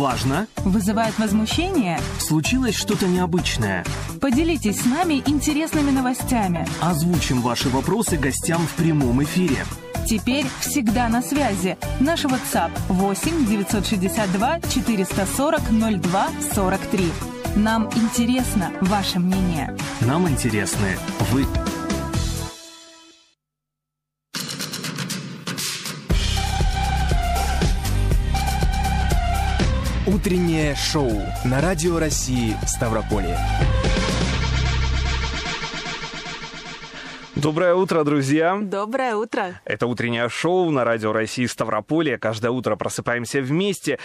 Важно? 0.00 0.46
Вызывает 0.64 1.18
возмущение? 1.18 2.00
Случилось 2.18 2.74
что-то 2.74 3.06
необычное? 3.06 3.84
Поделитесь 4.18 4.80
с 4.80 4.86
нами 4.86 5.22
интересными 5.26 5.90
новостями. 5.90 6.66
Озвучим 6.80 7.42
ваши 7.42 7.68
вопросы 7.68 8.16
гостям 8.16 8.66
в 8.66 8.72
прямом 8.76 9.22
эфире. 9.24 9.66
Теперь 10.06 10.46
всегда 10.60 11.10
на 11.10 11.20
связи. 11.20 11.76
Наш 12.00 12.24
WhatsApp 12.24 12.70
8 12.88 13.44
962 13.44 14.60
440 14.72 15.60
02 15.70 16.28
43. 16.54 17.12
Нам 17.56 17.90
интересно 17.94 18.72
ваше 18.80 19.18
мнение. 19.18 19.76
Нам 20.00 20.26
интересны 20.26 20.96
вы. 21.30 21.44
Утреннее 30.20 30.74
шоу 30.74 31.10
на 31.44 31.62
Радио 31.62 31.98
России 31.98 32.54
Ставрополье. 32.66 33.38
Доброе 37.42 37.74
утро, 37.74 38.04
друзья! 38.04 38.58
Доброе 38.60 39.16
утро! 39.16 39.58
Это 39.64 39.86
утреннее 39.86 40.28
шоу 40.28 40.70
на 40.70 40.84
Радио 40.84 41.10
России 41.12 41.46
Ставрополье. 41.46 42.18
Каждое 42.18 42.50
утро 42.50 42.76
просыпаемся 42.76 43.40
вместе. 43.40 43.98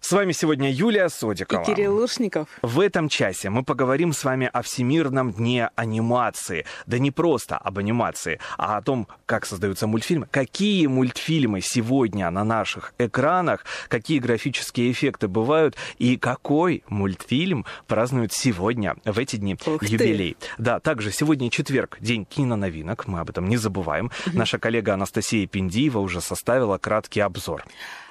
С 0.00 0.12
вами 0.12 0.32
сегодня 0.32 0.70
Юлия 0.70 1.08
Содикова. 1.08 1.62
И 1.62 1.66
Кирилл 1.66 1.96
Лушников. 1.96 2.48
В 2.62 2.80
этом 2.80 3.08
часе 3.08 3.50
мы 3.50 3.64
поговорим 3.64 4.12
с 4.12 4.24
вами 4.24 4.48
о 4.52 4.62
Всемирном 4.62 5.32
дне 5.32 5.70
анимации. 5.74 6.64
Да 6.86 6.98
не 6.98 7.10
просто 7.10 7.58
об 7.58 7.78
анимации, 7.78 8.38
а 8.56 8.78
о 8.78 8.82
том, 8.82 9.08
как 9.26 9.44
создаются 9.44 9.86
мультфильмы, 9.86 10.26
какие 10.30 10.86
мультфильмы 10.86 11.60
сегодня 11.60 12.30
на 12.30 12.44
наших 12.44 12.94
экранах, 12.98 13.64
какие 13.88 14.18
графические 14.18 14.92
эффекты 14.92 15.26
бывают 15.26 15.76
и 15.98 16.16
какой 16.16 16.84
мультфильм 16.88 17.66
празднуют 17.86 18.32
сегодня, 18.32 18.96
в 19.04 19.18
эти 19.18 19.36
дни, 19.36 19.58
Ух 19.66 19.82
юбилей. 19.82 20.36
Да, 20.58 20.78
также 20.78 21.10
сегодня 21.10 21.50
четверг, 21.50 21.98
день 22.00 22.24
киноновинок, 22.24 22.77
мы 23.06 23.20
об 23.20 23.30
этом 23.30 23.48
не 23.48 23.56
забываем. 23.56 24.10
Наша 24.32 24.58
коллега 24.58 24.94
Анастасия 24.94 25.46
Пиндиева 25.46 25.98
уже 25.98 26.20
составила 26.20 26.78
краткий 26.78 27.20
обзор 27.20 27.64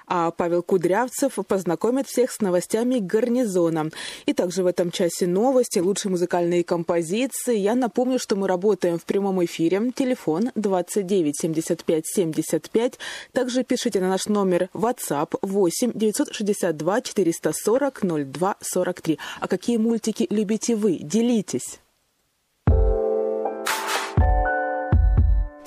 а 0.08 0.32
Павел 0.32 0.64
Кудрявцев 0.64 1.34
познакомит 1.48 2.08
всех 2.08 2.32
с 2.32 2.40
новостями 2.40 3.00
гарнизона. 3.00 3.90
И 4.26 4.34
также 4.34 4.64
в 4.64 4.68
этом 4.68 4.90
часе 4.90 5.28
новости, 5.28 5.80
лучшие 5.80 6.12
музыкальные 6.12 6.64
композиции. 6.64 7.58
Я 7.58 7.76
напомню, 7.76 8.18
что 8.18 8.36
мы 8.36 8.48
работаем 8.48 8.98
в 8.98 9.04
прямом 9.04 9.44
эфире. 9.44 9.92
Телефон 9.94 10.52
29 10.56 11.38
75 11.40 12.08
75. 12.08 13.00
Также 13.34 13.64
пишите 13.64 14.00
на 14.00 14.10
наш 14.10 14.28
номер 14.28 14.70
WhatsApp 14.74 15.38
8 15.42 15.92
962 15.94 17.02
440 17.02 18.00
02 18.04 18.56
43. 18.62 19.20
А 19.42 19.48
какие 19.48 19.78
мультики 19.78 20.26
любите 20.30 20.76
вы? 20.76 21.00
Делитесь. 21.02 21.80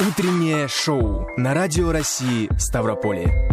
Утреннее 0.01 0.67
шоу 0.67 1.29
на 1.37 1.53
Радио 1.53 1.93
России 1.93 2.49
Ставрополье. 2.59 3.51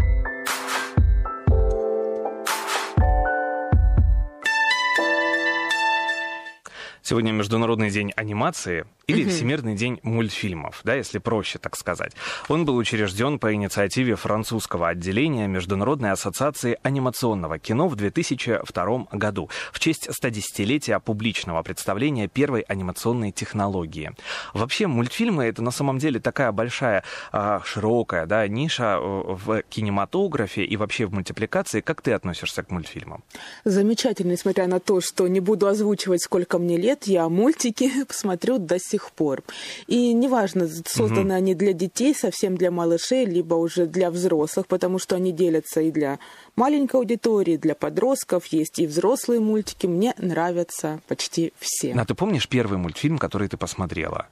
Сегодня 7.01 7.33
Международный 7.33 7.89
день 7.89 8.13
анимации 8.15 8.85
или 9.07 9.23
угу. 9.23 9.29
Всемирный 9.31 9.73
день 9.73 10.01
мультфильмов, 10.03 10.81
да, 10.83 10.93
если 10.93 11.19
проще 11.19 11.59
так 11.59 11.77
сказать. 11.77 12.11
Он 12.49 12.65
был 12.65 12.75
учрежден 12.75 13.39
по 13.39 13.53
инициативе 13.53 14.17
французского 14.17 14.89
отделения 14.89 15.47
Международной 15.47 16.11
ассоциации 16.11 16.77
анимационного 16.83 17.57
кино 17.57 17.87
в 17.87 17.95
2002 17.95 19.07
году 19.13 19.49
в 19.71 19.79
честь 19.79 20.09
110-летия 20.09 20.99
публичного 20.99 21.63
представления 21.63 22.27
первой 22.27 22.61
анимационной 22.61 23.31
технологии. 23.31 24.11
Вообще 24.53 24.87
мультфильмы 24.87 25.45
это 25.45 25.61
на 25.61 25.71
самом 25.71 25.99
деле 25.99 26.19
такая 26.19 26.51
большая, 26.51 27.05
а, 27.31 27.61
широкая 27.63 28.25
да, 28.25 28.45
ниша 28.45 28.99
в 28.99 29.63
кинематографе 29.69 30.65
и 30.65 30.75
вообще 30.75 31.05
в 31.05 31.13
мультипликации. 31.13 31.79
Как 31.79 32.01
ты 32.01 32.11
относишься 32.11 32.61
к 32.61 32.71
мультфильмам? 32.71 33.23
Замечательно, 33.63 34.33
несмотря 34.33 34.67
на 34.67 34.81
то, 34.81 34.99
что 34.99 35.29
не 35.29 35.39
буду 35.39 35.67
озвучивать, 35.67 36.21
сколько 36.21 36.59
мне 36.59 36.75
лет, 36.75 37.05
я 37.05 37.29
мультики 37.29 37.89
посмотрю 38.05 38.57
до 38.57 38.77
сих 38.77 38.96
пор. 39.11 39.43
И 39.87 40.13
неважно, 40.13 40.67
созданы 40.85 41.29
угу. 41.29 41.37
они 41.37 41.55
для 41.55 41.73
детей, 41.73 42.13
совсем 42.13 42.57
для 42.57 42.71
малышей, 42.71 43.25
либо 43.25 43.55
уже 43.55 43.85
для 43.85 44.11
взрослых, 44.11 44.67
потому 44.67 44.99
что 44.99 45.15
они 45.15 45.31
делятся 45.31 45.81
и 45.81 45.91
для 45.91 46.19
маленькой 46.55 46.97
аудитории, 46.97 47.57
для 47.57 47.75
подростков, 47.75 48.45
есть 48.47 48.79
и 48.79 48.87
взрослые 48.87 49.39
мультики. 49.39 49.87
Мне 49.87 50.13
нравятся 50.17 50.99
почти 51.07 51.53
все. 51.59 51.93
А 51.93 52.05
ты 52.05 52.15
помнишь 52.15 52.47
первый 52.47 52.77
мультфильм, 52.77 53.17
который 53.17 53.47
ты 53.47 53.57
посмотрела? 53.57 54.27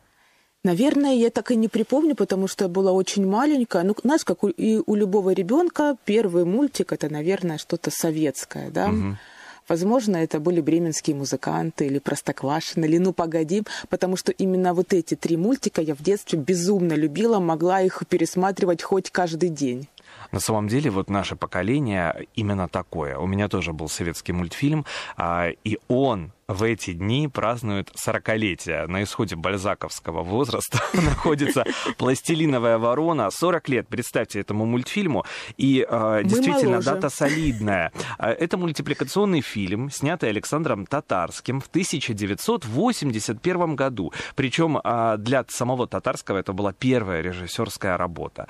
Наверное, 0.65 1.13
я 1.13 1.29
так 1.29 1.51
и 1.51 1.55
не 1.55 1.67
припомню, 1.67 2.15
потому 2.15 2.47
что 2.47 2.65
я 2.65 2.69
была 2.69 2.91
очень 2.91 3.27
маленькая. 3.27 3.83
Ну, 3.83 3.95
знаешь, 4.03 4.25
как 4.25 4.43
у, 4.43 4.47
и 4.47 4.81
у 4.83 4.95
любого 4.95 5.29
ребенка 5.29 5.95
первый 6.05 6.43
мультик 6.43 6.91
это, 6.91 7.07
наверное, 7.07 7.59
что-то 7.59 7.91
советское, 7.91 8.71
да. 8.71 8.89
Угу. 8.89 9.17
Возможно, 9.67 10.17
это 10.17 10.39
были 10.39 10.61
бременские 10.61 11.15
музыканты 11.15 11.87
или 11.87 11.99
Простоквашино, 11.99 12.85
или 12.85 12.97
«Ну, 12.97 13.13
погоди», 13.13 13.63
потому 13.89 14.15
что 14.15 14.31
именно 14.31 14.73
вот 14.73 14.93
эти 14.93 15.15
три 15.15 15.37
мультика 15.37 15.81
я 15.81 15.95
в 15.95 16.01
детстве 16.01 16.37
безумно 16.37 16.93
любила, 16.93 17.39
могла 17.39 17.81
их 17.81 18.03
пересматривать 18.07 18.83
хоть 18.83 19.09
каждый 19.09 19.49
день. 19.49 19.87
На 20.31 20.39
самом 20.39 20.67
деле, 20.67 20.91
вот 20.91 21.09
наше 21.09 21.35
поколение 21.35 22.27
именно 22.35 22.67
такое. 22.67 23.17
У 23.17 23.25
меня 23.25 23.47
тоже 23.47 23.73
был 23.73 23.89
советский 23.89 24.33
мультфильм, 24.33 24.85
а, 25.17 25.49
и 25.63 25.79
он 25.87 26.31
в 26.47 26.63
эти 26.63 26.93
дни 26.93 27.27
празднует 27.27 27.91
40-летие. 27.95 28.87
На 28.87 29.03
исходе 29.03 29.35
бальзаковского 29.35 30.21
возраста 30.21 30.79
находится 30.93 31.65
«Пластилиновая 31.97 32.77
ворона». 32.77 33.29
40 33.31 33.69
лет, 33.69 33.87
представьте, 33.87 34.41
этому 34.41 34.65
мультфильму. 34.65 35.25
И 35.57 35.85
э, 35.87 36.21
действительно, 36.23 36.71
моложе. 36.71 36.91
дата 36.91 37.09
солидная. 37.09 37.91
А, 38.17 38.31
это 38.31 38.57
мультипликационный 38.57 39.41
фильм, 39.41 39.89
снятый 39.89 40.29
Александром 40.29 40.85
Татарским 40.85 41.59
в 41.59 41.67
1981 41.67 43.75
году. 43.75 44.13
Причем 44.35 44.79
э, 44.83 45.15
для 45.17 45.45
самого 45.47 45.87
Татарского 45.87 46.37
это 46.37 46.53
была 46.53 46.73
первая 46.73 47.21
режиссерская 47.21 47.97
работа 47.97 48.47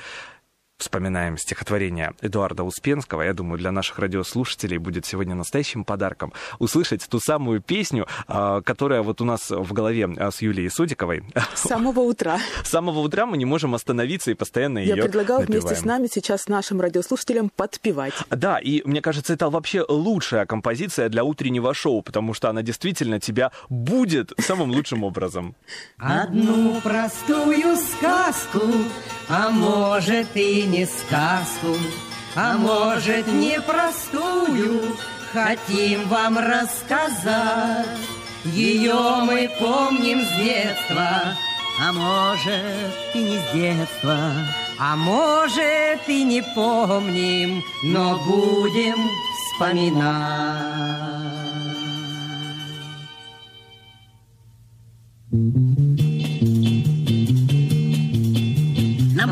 вспоминаем 0.78 1.38
стихотворение 1.38 2.14
Эдуарда 2.22 2.64
Успенского. 2.64 3.22
Я 3.22 3.34
думаю, 3.34 3.58
для 3.58 3.72
наших 3.72 3.98
радиослушателей 4.00 4.78
будет 4.78 5.06
сегодня 5.06 5.34
настоящим 5.36 5.86
подарком 5.86 6.34
услышать 6.60 7.08
ту 7.08 7.20
самую 7.20 7.62
песню, 7.62 8.08
а, 8.28 8.62
которая 8.62 9.02
вот 9.02 9.22
у 9.22 9.26
нас 9.26 9.50
в 9.50 9.72
голове 9.74 10.10
а, 10.18 10.32
с 10.32 10.42
Юлией 10.42 10.70
Судиковой. 10.70 11.24
С 11.54 11.62
самого 11.62 12.02
утра. 12.02 12.40
С 12.64 12.70
самого 12.70 13.00
утра 13.00 13.26
мы 13.26 13.38
не 13.38 13.46
можем 13.46 13.74
остановиться 13.74 14.32
и 14.32 14.34
постоянно 14.34 14.80
ее 14.80 14.96
Я 14.96 15.04
предлагаю 15.04 15.42
напеваем. 15.42 15.64
вместе 15.64 15.82
с 15.82 15.86
нами 15.86 16.08
сейчас 16.12 16.48
нашим 16.48 16.82
радиослушателям 16.82 17.50
подпевать. 17.50 18.14
Да, 18.30 18.60
и 18.60 18.82
мне 18.86 19.02
кажется, 19.02 19.34
это 19.34 19.50
вообще 19.50 19.86
лучшая 19.88 20.46
композиция 20.46 21.08
для 21.10 21.24
утреннего 21.24 21.74
шоу, 21.74 22.02
потому 22.02 22.34
что 22.34 22.50
она 22.50 22.62
действительно 22.62 23.20
тебя 23.20 23.52
будет 23.70 24.34
самым 24.40 24.72
лучшим 24.72 25.04
образом. 25.04 25.56
Одну 25.98 26.82
простую 26.82 27.78
сказку, 27.78 28.62
а 29.30 29.50
может 29.50 30.28
и 30.36 30.65
не 30.66 30.86
сказку, 30.86 31.78
а 32.36 32.58
может 32.58 33.28
непростую, 33.28 34.98
хотим 35.32 36.08
вам 36.08 36.38
рассказать. 36.38 37.88
Ее 38.44 39.22
мы 39.24 39.50
помним 39.60 40.22
с 40.22 40.38
детства, 40.38 41.36
а 41.82 41.92
может 41.92 42.94
и 43.14 43.24
не 43.24 43.38
с 43.40 43.52
детства, 43.54 44.32
а 44.78 44.96
может 44.96 46.08
и 46.08 46.24
не 46.24 46.42
помним, 46.54 47.64
но 47.84 48.20
будем 48.20 49.10
вспоминать. 49.54 51.16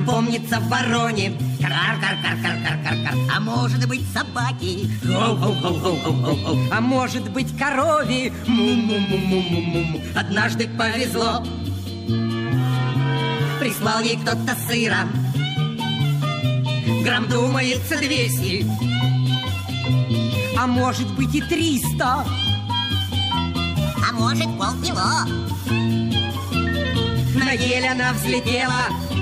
Нам 0.03 0.15
помнится 0.15 0.59
вороне. 0.59 1.37
Кар-кар-кар-кар-кар-кар-кар. 1.61 3.15
А 3.33 3.39
может 3.39 3.87
быть 3.87 4.05
собаки? 4.11 4.89
А 6.71 6.81
может 6.81 7.29
быть 7.31 7.57
корове 7.57 8.33
Му-му-му-му-му-му 8.47 10.01
Однажды 10.15 10.67
повезло. 10.67 11.43
Прислал 13.59 14.01
ей 14.01 14.17
кто-то 14.17 14.55
сыра. 14.67 15.07
Грамм 17.03 17.29
думается 17.29 17.97
двести. 17.97 18.65
А 20.57 20.67
может 20.67 21.07
быть 21.15 21.33
и 21.33 21.41
триста. 21.41 22.25
А 24.09 24.13
может 24.13 24.47
полкило. 24.57 25.25
На 27.35 27.51
ель 27.51 27.87
она 27.87 28.13
взлетела 28.13 29.12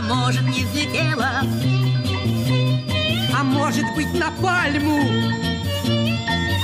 может, 0.00 0.42
не 0.42 0.64
взлетела, 0.64 1.42
а 3.34 3.42
а 3.42 3.44
может 3.44 3.84
быть 3.96 4.12
на 4.14 4.30
пальму. 4.40 5.02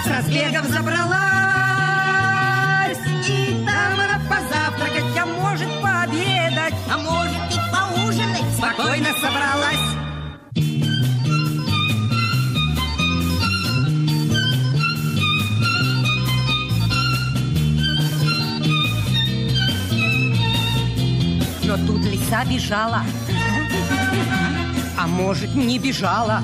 С 0.05 0.07
разбегом 0.07 0.67
забралась, 0.69 1.19
и 3.29 3.67
там 3.67 3.99
она 4.01 4.19
позавтракать, 4.31 5.19
а 5.21 5.27
может 5.27 5.69
пообедать, 5.83 6.75
А 6.91 6.99
может 6.99 7.53
и 7.53 7.59
поужинать? 7.73 8.55
спокойно 8.57 9.09
собралась. 9.21 9.89
Но 21.65 21.77
тут 21.87 22.01
лиса 22.07 22.45
бежала, 22.47 23.03
а 24.99 25.07
может 25.07 25.55
не 25.55 25.79
бежала, 25.79 26.43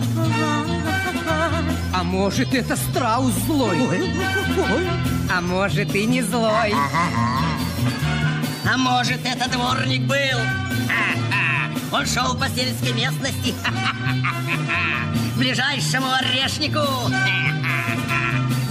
а 1.92 2.02
может 2.02 2.54
это 2.54 2.76
страус 2.76 3.32
злой, 3.46 3.78
а 5.30 5.40
может 5.40 5.94
и 5.94 6.06
не 6.06 6.22
злой. 6.22 6.74
А 8.66 8.76
может, 8.76 9.20
это 9.24 9.48
дворник 9.50 10.02
был? 10.02 10.38
Он 11.92 12.06
шел 12.06 12.34
по 12.34 12.48
сельской 12.48 12.92
местности. 12.92 13.54
К 15.34 15.38
ближайшему 15.38 16.06
орешнику. 16.10 16.80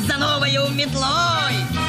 За 0.08 0.18
новою 0.18 0.70
метлой. 0.70 1.83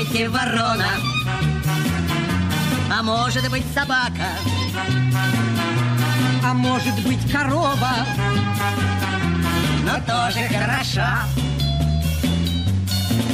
Послушайте, 0.00 0.30
ворона, 0.30 0.86
а 2.90 3.02
может 3.02 3.50
быть 3.50 3.64
собака, 3.74 4.30
А 6.42 6.54
может 6.54 6.94
быть 7.04 7.30
корова, 7.30 8.06
но 9.84 9.92
тоже 10.06 10.48
хороша. 10.48 11.24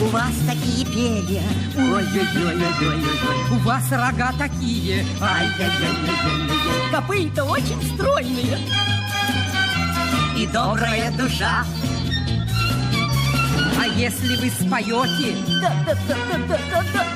У 0.01 0.07
вас 0.07 0.33
такие 0.49 0.85
перья, 0.87 1.43
ой-ой-ой-ой-ой, 1.77 3.05
у 3.53 3.59
вас 3.61 3.85
рога 3.93 4.33
такие, 4.37 5.07
ай-яй-яй-яй-яй-яй. 5.21 6.91
копыта 6.91 7.45
очень 7.45 7.81
стройные. 7.95 8.59
и 10.37 10.47
добрая 10.49 11.13
душа. 11.13 11.65
А 13.87 13.89
если 13.89 14.35
вы 14.39 14.51
споете, 14.51 15.37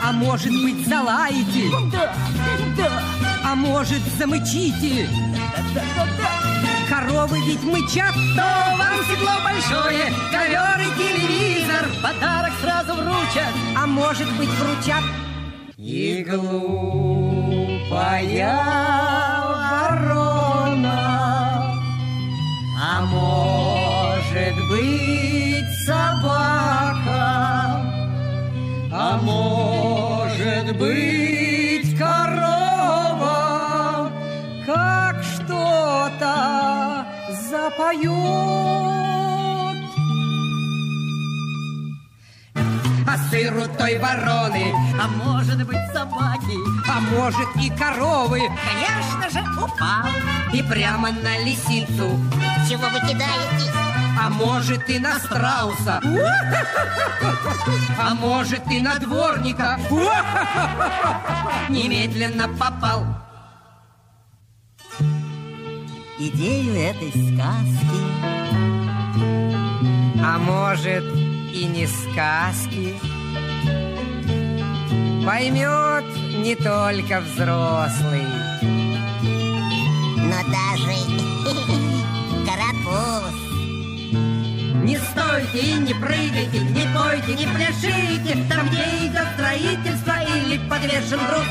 а 0.05 0.13
может 0.13 0.53
быть 0.63 0.87
залаете, 0.87 1.69
а 3.45 3.57
может 3.57 4.01
замычите, 4.17 5.09
коровы 6.89 7.41
ведь 7.45 7.65
мычат, 7.65 8.15
то 8.37 8.77
вам 8.79 9.05
седло 9.09 9.41
большое, 9.43 10.13
ковер 10.31 10.79
и 10.79 10.91
телевизор, 10.97 11.89
подарок 12.05 12.53
сразу 12.63 12.95
вручат, 12.95 13.53
а 13.77 13.87
может 13.89 14.31
быть 14.37 14.51
вручат. 14.51 15.03
И 15.77 16.25
глупая 16.31 17.81
ворона, 19.99 20.99
а 22.81 23.01
может 23.07 24.57
быть 24.69 25.11
собака, 25.85 26.20
а 29.13 29.17
может 29.17 30.77
быть 30.79 31.99
корова, 31.99 33.33
как 34.65 35.23
что-то 35.35 37.07
запоет. 37.51 38.11
А 43.05 43.19
сыру 43.31 43.65
той 43.81 43.99
вороны, 43.99 44.75
А 45.03 45.09
может 45.09 45.67
быть 45.67 45.87
собаки, 45.95 46.57
а 46.87 47.01
может 47.01 47.49
и 47.57 47.71
коровы, 47.71 48.43
конечно 48.69 49.31
же, 49.31 49.41
упал. 49.59 50.07
и 50.53 50.63
прямо 50.63 51.11
на 51.13 51.39
лисицу, 51.39 52.21
Чего 52.69 52.87
вы 52.89 53.01
кидаетесь? 53.09 53.71
а 54.23 54.29
может 54.29 54.91
и 54.91 54.99
на 54.99 55.19
страуса, 55.19 55.99
а 57.99 58.15
может 58.15 58.71
и 58.71 58.81
на 58.83 58.97
дворника. 58.99 59.79
Немедленно 61.71 62.49
попал. 62.49 63.07
Идею 66.19 66.75
этой 66.75 67.09
сказки 67.13 68.01
А 70.23 70.37
может 70.39 71.05
и 71.55 71.65
не 71.65 71.87
сказки. 71.87 73.20
Поймет 75.31 76.05
не 76.39 76.57
только 76.57 77.21
взрослый. 77.21 78.27
Но 80.17 80.39
даже 80.51 80.91
карапуз 82.45 83.33
Не 84.83 84.99
стойте 84.99 85.61
и 85.61 85.75
не 85.75 85.95
прыгайте, 85.95 86.59
не 86.59 86.85
пойте, 86.93 87.35
не 87.35 87.47
пляшите, 87.47 88.45
там, 88.49 88.67
где 88.71 89.07
идет 89.07 89.29
строительство 89.37 90.15
или 90.35 90.59
подвешен 90.69 91.21
груз. 91.29 91.47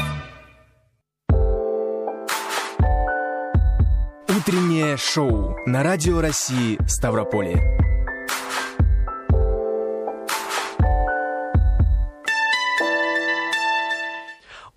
Утреннее 4.38 4.98
шоу 4.98 5.56
на 5.66 5.84
Радио 5.84 6.20
России 6.20 6.78
Ставрополье. 6.86 7.89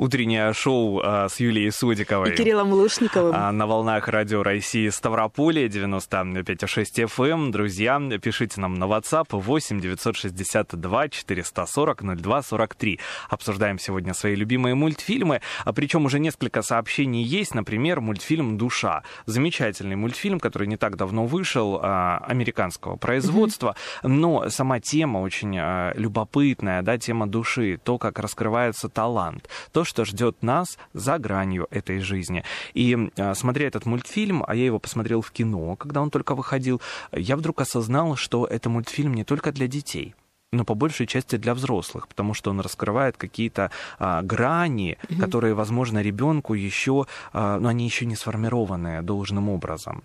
Утреннее 0.03 0.53
шоу 0.53 1.01
а, 1.01 1.29
с 1.29 1.39
Юлией 1.39 1.71
Судиковой. 1.71 2.33
И 2.33 2.35
Кириллом 2.35 2.73
Лушниковым. 2.73 3.33
А, 3.37 3.53
на 3.53 3.69
волнах 3.69 4.09
Радио 4.09 4.43
России 4.43 4.89
Ставрополье 4.89 5.69
95,6 5.69 7.05
FM. 7.05 7.53
Друзья, 7.53 8.01
пишите 8.21 8.61
нам 8.61 8.75
на 8.75 8.87
WhatsApp 8.87 9.29
8 9.31 9.81
962 9.81 11.09
440 11.09 12.17
02 12.17 12.43
43. 12.43 13.01
Обсуждаем 13.31 13.79
сегодня 13.79 14.13
свои 14.13 14.35
любимые 14.35 14.75
мультфильмы. 14.75 15.41
А 15.65 15.73
причем 15.73 16.05
уже 16.07 16.19
несколько 16.19 16.63
сообщений 16.63 17.23
есть. 17.23 17.55
Например, 17.55 18.01
мультфильм 18.01 18.59
«Душа». 18.59 19.05
Замечательный 19.27 19.95
мультфильм, 19.95 20.41
который 20.41 20.67
не 20.67 20.77
так 20.77 20.97
давно 20.97 21.27
вышел, 21.27 21.79
а, 21.81 22.19
американского 22.27 22.97
производства. 22.97 23.77
Но 24.03 24.49
сама 24.49 24.81
тема 24.81 25.19
очень 25.19 25.57
а, 25.61 25.93
любопытная, 25.95 26.83
да, 26.83 26.99
тема 26.99 27.29
души. 27.29 27.79
То, 27.85 27.99
как 27.99 28.19
раскрывается 28.19 28.89
талант. 28.89 29.49
То, 29.71 29.85
что 29.93 30.07
ждет 30.07 30.43
нас 30.43 30.79
за 30.95 31.19
гранью 31.19 31.67
этой 31.71 32.01
жизни. 32.01 32.45
И 32.73 33.11
а, 33.19 33.35
смотря 33.35 33.67
этот 33.67 33.85
мультфильм, 33.85 34.43
а 34.47 34.55
я 34.55 34.65
его 34.65 34.79
посмотрел 34.79 35.21
в 35.21 35.31
кино, 35.31 35.77
когда 35.77 36.01
он 36.01 36.11
только 36.11 36.35
выходил, 36.35 36.81
я 37.13 37.37
вдруг 37.37 37.61
осознал, 37.61 38.17
что 38.17 38.47
это 38.47 38.71
мультфильм 38.71 39.13
не 39.13 39.25
только 39.25 39.53
для 39.53 39.67
детей 39.69 40.15
но 40.55 40.65
по 40.67 40.75
большей 40.75 41.07
части 41.07 41.37
для 41.37 41.55
взрослых, 41.55 42.09
потому 42.09 42.35
что 42.35 42.51
он 42.51 42.61
раскрывает 42.61 43.17
какие-то 43.17 43.71
а, 43.99 44.21
грани, 44.21 44.99
которые, 45.19 45.55
возможно, 45.55 46.03
ребенку 46.03 46.53
еще, 46.53 47.07
а, 47.33 47.59
ну, 47.59 47.69
они 47.69 47.87
еще 47.87 48.05
не 48.05 48.17
сформированные 48.17 49.01
должным 49.01 49.49
образом. 49.49 50.03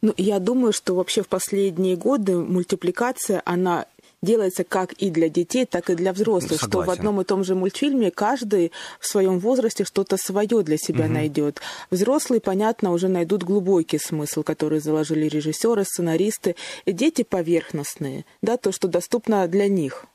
Ну, 0.00 0.14
я 0.16 0.38
думаю, 0.38 0.72
что 0.72 0.94
вообще 0.94 1.22
в 1.22 1.28
последние 1.28 1.96
годы 1.96 2.36
мультипликация, 2.36 3.42
она 3.44 3.86
делается 4.24 4.64
как 4.64 4.92
и 4.94 5.10
для 5.10 5.28
детей, 5.28 5.66
так 5.66 5.90
и 5.90 5.94
для 5.94 6.12
взрослых, 6.12 6.58
что 6.58 6.66
в 6.68 6.70
Согласен. 6.72 6.92
одном 6.92 7.20
и 7.20 7.24
том 7.24 7.44
же 7.44 7.54
мультфильме 7.54 8.10
каждый 8.10 8.72
в 8.98 9.06
своем 9.06 9.38
возрасте 9.38 9.84
что-то 9.84 10.16
свое 10.16 10.62
для 10.62 10.76
себя 10.76 11.06
найдет. 11.08 11.60
Взрослые, 11.90 12.40
понятно, 12.40 12.92
уже 12.92 13.08
найдут 13.08 13.44
глубокий 13.44 13.98
смысл, 13.98 14.42
который 14.42 14.80
заложили 14.80 15.26
режиссеры, 15.26 15.84
сценаристы, 15.84 16.56
и 16.84 16.92
дети 16.92 17.22
поверхностные, 17.22 18.24
да, 18.42 18.56
то, 18.56 18.72
что 18.72 18.88
доступно 18.88 19.46
для 19.48 19.68
них. 19.68 20.06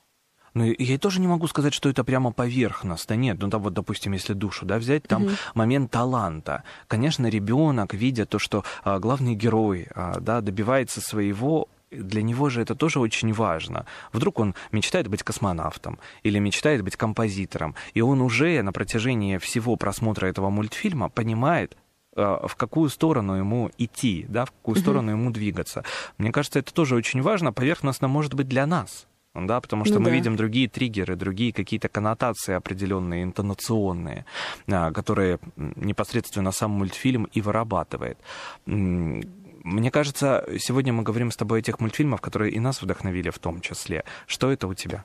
Ну, 0.53 0.73
я 0.77 0.97
тоже 0.97 1.21
не 1.21 1.27
могу 1.27 1.47
сказать, 1.47 1.73
что 1.73 1.89
это 1.89 2.03
прямо 2.03 2.31
поверхностно. 2.31 3.13
Нет, 3.13 3.37
ну 3.39 3.49
там 3.49 3.61
вот, 3.61 3.73
допустим, 3.73 4.13
если 4.13 4.33
душу, 4.33 4.65
да, 4.65 4.77
взять, 4.77 5.03
там 5.03 5.29
момент 5.53 5.91
таланта. 5.91 6.63
Конечно, 6.87 7.27
ребенок, 7.27 7.93
видя 7.93 8.25
то, 8.25 8.39
что 8.39 8.63
а, 8.83 8.99
главный 8.99 9.35
герой, 9.35 9.87
а, 9.93 10.19
да, 10.19 10.41
добивается 10.41 11.01
своего, 11.01 11.67
для 11.91 12.22
него 12.22 12.50
же 12.50 12.62
это 12.62 12.75
тоже 12.75 13.00
очень 13.00 13.34
важно. 13.34 13.86
Вдруг 14.13 14.39
он 14.39 14.55
мечтает 14.72 15.08
быть 15.08 15.24
космонавтом 15.24 16.00
или 16.24 16.39
мечтает 16.39 16.84
быть 16.84 16.96
композитором, 16.96 17.75
и 17.93 18.01
он 18.01 18.22
уже 18.22 18.62
на 18.62 18.72
протяжении 18.72 19.38
всего 19.38 19.75
просмотра 19.75 20.27
этого 20.27 20.50
мультфильма 20.50 21.10
понимает, 21.10 21.77
а, 22.15 22.48
в 22.48 22.55
какую 22.55 22.89
сторону 22.89 23.34
ему 23.34 23.72
идти, 23.77 24.25
да, 24.29 24.46
в 24.46 24.51
какую 24.51 24.75
сторону 24.75 25.12
ему 25.12 25.31
двигаться. 25.31 25.84
Мне 26.17 26.31
кажется, 26.31 26.60
это 26.60 26.74
тоже 26.74 26.96
очень 26.96 27.22
важно, 27.22 27.53
поверхностно 27.53 28.08
может 28.08 28.34
быть 28.34 28.48
для 28.48 28.65
нас. 28.65 29.08
Да, 29.36 29.62
потому 29.62 29.86
что 29.86 29.96
Ну 29.96 30.00
мы 30.01 30.05
да. 30.08 30.15
видим 30.15 30.36
другие 30.36 30.67
триггеры, 30.67 31.15
другие 31.15 31.53
какие-то 31.53 31.88
коннотации 31.88 32.55
определенные, 32.55 33.24
интонационные, 33.24 34.25
а, 34.67 34.91
которые 34.91 35.39
непосредственно 35.55 36.51
сам 36.51 36.72
мультфильм 36.72 37.25
и 37.31 37.39
вырабатывает. 37.39 38.17
Мне 39.63 39.91
кажется, 39.91 40.45
сегодня 40.59 40.93
мы 40.93 41.03
говорим 41.03 41.31
с 41.31 41.37
тобой 41.37 41.59
о 41.59 41.61
тех 41.61 41.79
мультфильмах, 41.79 42.21
которые 42.21 42.51
и 42.51 42.59
нас 42.59 42.81
вдохновили 42.81 43.29
в 43.29 43.39
том 43.39 43.61
числе. 43.61 44.03
Что 44.25 44.51
это 44.51 44.67
у 44.67 44.73
тебя? 44.73 45.03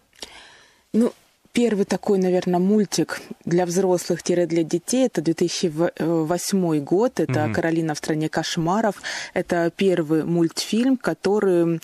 Ну, 0.92 1.12
первый 1.52 1.84
такой, 1.84 2.18
наверное, 2.18 2.60
мультик 2.60 3.20
для 3.44 3.66
взрослых-для 3.66 4.46
детей, 4.46 5.06
это 5.06 5.22
2008 5.22 6.78
год, 6.80 7.20
это 7.20 7.44
Мгм. 7.44 7.52
«Каролина 7.54 7.94
в 7.94 7.98
стране 7.98 8.28
кошмаров». 8.28 9.02
Это 9.34 9.72
первый 9.74 10.24
мультфильм, 10.24 10.96
который... 10.96 11.80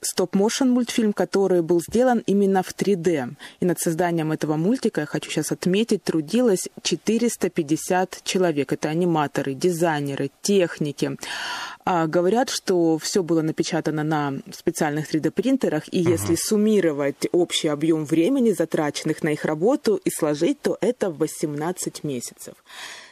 стоп-моушен 0.00 0.70
мультфильм, 0.70 1.12
который 1.12 1.62
был 1.62 1.80
сделан 1.80 2.22
именно 2.26 2.62
в 2.62 2.74
3D. 2.74 3.34
И 3.60 3.64
над 3.64 3.78
созданием 3.78 4.32
этого 4.32 4.56
мультика, 4.56 5.02
я 5.02 5.06
хочу 5.06 5.30
сейчас 5.30 5.52
отметить, 5.52 6.02
трудилось 6.02 6.68
450 6.82 8.20
человек. 8.24 8.72
Это 8.72 8.88
аниматоры, 8.88 9.54
дизайнеры, 9.54 10.30
техники. 10.42 11.16
А, 11.84 12.06
говорят, 12.06 12.50
что 12.50 12.98
все 12.98 13.22
было 13.22 13.42
напечатано 13.42 14.04
на 14.04 14.34
специальных 14.52 15.12
3D-принтерах, 15.12 15.84
и 15.90 15.98
если 15.98 16.34
суммировать 16.34 17.26
общий 17.32 17.68
объем 17.68 18.04
времени, 18.04 18.52
затраченных 18.52 19.22
на 19.22 19.30
их 19.30 19.44
работу, 19.44 20.00
и 20.04 20.10
сложить, 20.10 20.60
то 20.60 20.78
это 20.80 21.10
18 21.10 22.04
месяцев. 22.04 22.54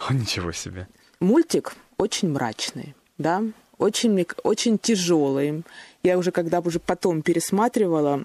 О, 0.01 0.13
ничего 0.13 0.53
себе. 0.53 0.87
Мультик 1.21 1.75
очень 1.97 2.31
мрачный, 2.31 2.95
да, 3.17 3.43
очень, 3.79 4.27
очень 4.45 4.79
тяжелый. 4.79 5.63
Я 6.03 6.19
уже, 6.19 6.31
когда 6.31 6.61
уже 6.61 6.79
потом 6.79 7.23
пересматривала, 7.23 8.25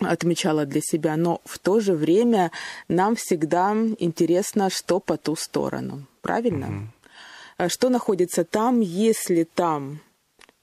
отмечала 0.00 0.66
для 0.66 0.80
себя, 0.80 1.16
но 1.16 1.40
в 1.44 1.58
то 1.58 1.80
же 1.80 1.94
время 1.94 2.50
нам 2.88 3.16
всегда 3.16 3.72
интересно, 3.98 4.70
что 4.70 5.00
по 5.00 5.16
ту 5.16 5.36
сторону. 5.36 6.06
Правильно? 6.22 6.92
А 7.56 7.68
Что 7.68 7.88
находится 7.88 8.44
там, 8.44 8.80
если 8.80 9.44
там, 9.44 10.00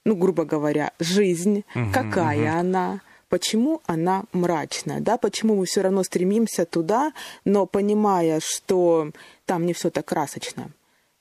ну, 0.04 0.16
грубо 0.16 0.44
говоря, 0.44 0.92
жизнь, 1.00 1.64
какая 1.94 2.60
она, 2.60 3.02
почему 3.30 3.82
она 3.86 4.24
мрачная, 4.34 5.00
да, 5.00 5.18
почему 5.18 5.56
мы 5.56 5.66
все 5.66 5.82
равно 5.82 6.04
стремимся 6.04 6.66
туда, 6.66 7.14
но 7.46 7.66
понимая, 7.66 8.42
что 8.42 9.12
там 9.46 9.66
не 9.66 9.74
все 9.74 9.90
так 9.90 10.06
красочно, 10.06 10.72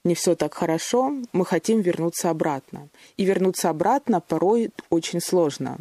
не 0.05 0.15
все 0.15 0.35
так 0.35 0.55
хорошо, 0.55 1.13
мы 1.33 1.45
хотим 1.45 1.81
вернуться 1.81 2.31
обратно. 2.31 2.89
И 3.17 3.25
вернуться 3.25 3.71
обратно 3.71 4.21
порой 4.21 4.71
очень 4.89 5.21
сложно. 5.21 5.79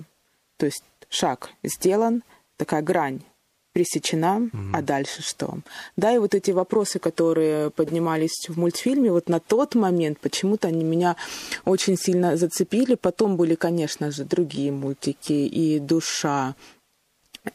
То 0.57 0.65
есть 0.65 0.83
шаг 1.09 1.51
сделан, 1.63 2.23
такая 2.57 2.81
грань 2.81 3.21
пресечена, 3.71 4.49
а 4.73 4.81
дальше 4.81 5.21
что? 5.21 5.59
Да, 5.95 6.13
и 6.13 6.17
вот 6.17 6.33
эти 6.35 6.51
вопросы, 6.51 6.99
которые 6.99 7.69
поднимались 7.69 8.49
в 8.49 8.57
мультфильме, 8.57 9.11
вот 9.11 9.29
на 9.29 9.39
тот 9.39 9.75
момент 9.75 10.19
почему-то 10.19 10.67
они 10.67 10.83
меня 10.83 11.15
очень 11.65 11.95
сильно 11.95 12.35
зацепили. 12.35 12.95
Потом 12.95 13.37
были, 13.37 13.55
конечно 13.55 14.11
же, 14.11 14.25
другие 14.25 14.71
мультики, 14.71 15.33
и 15.33 15.79
«Душа», 15.79 16.55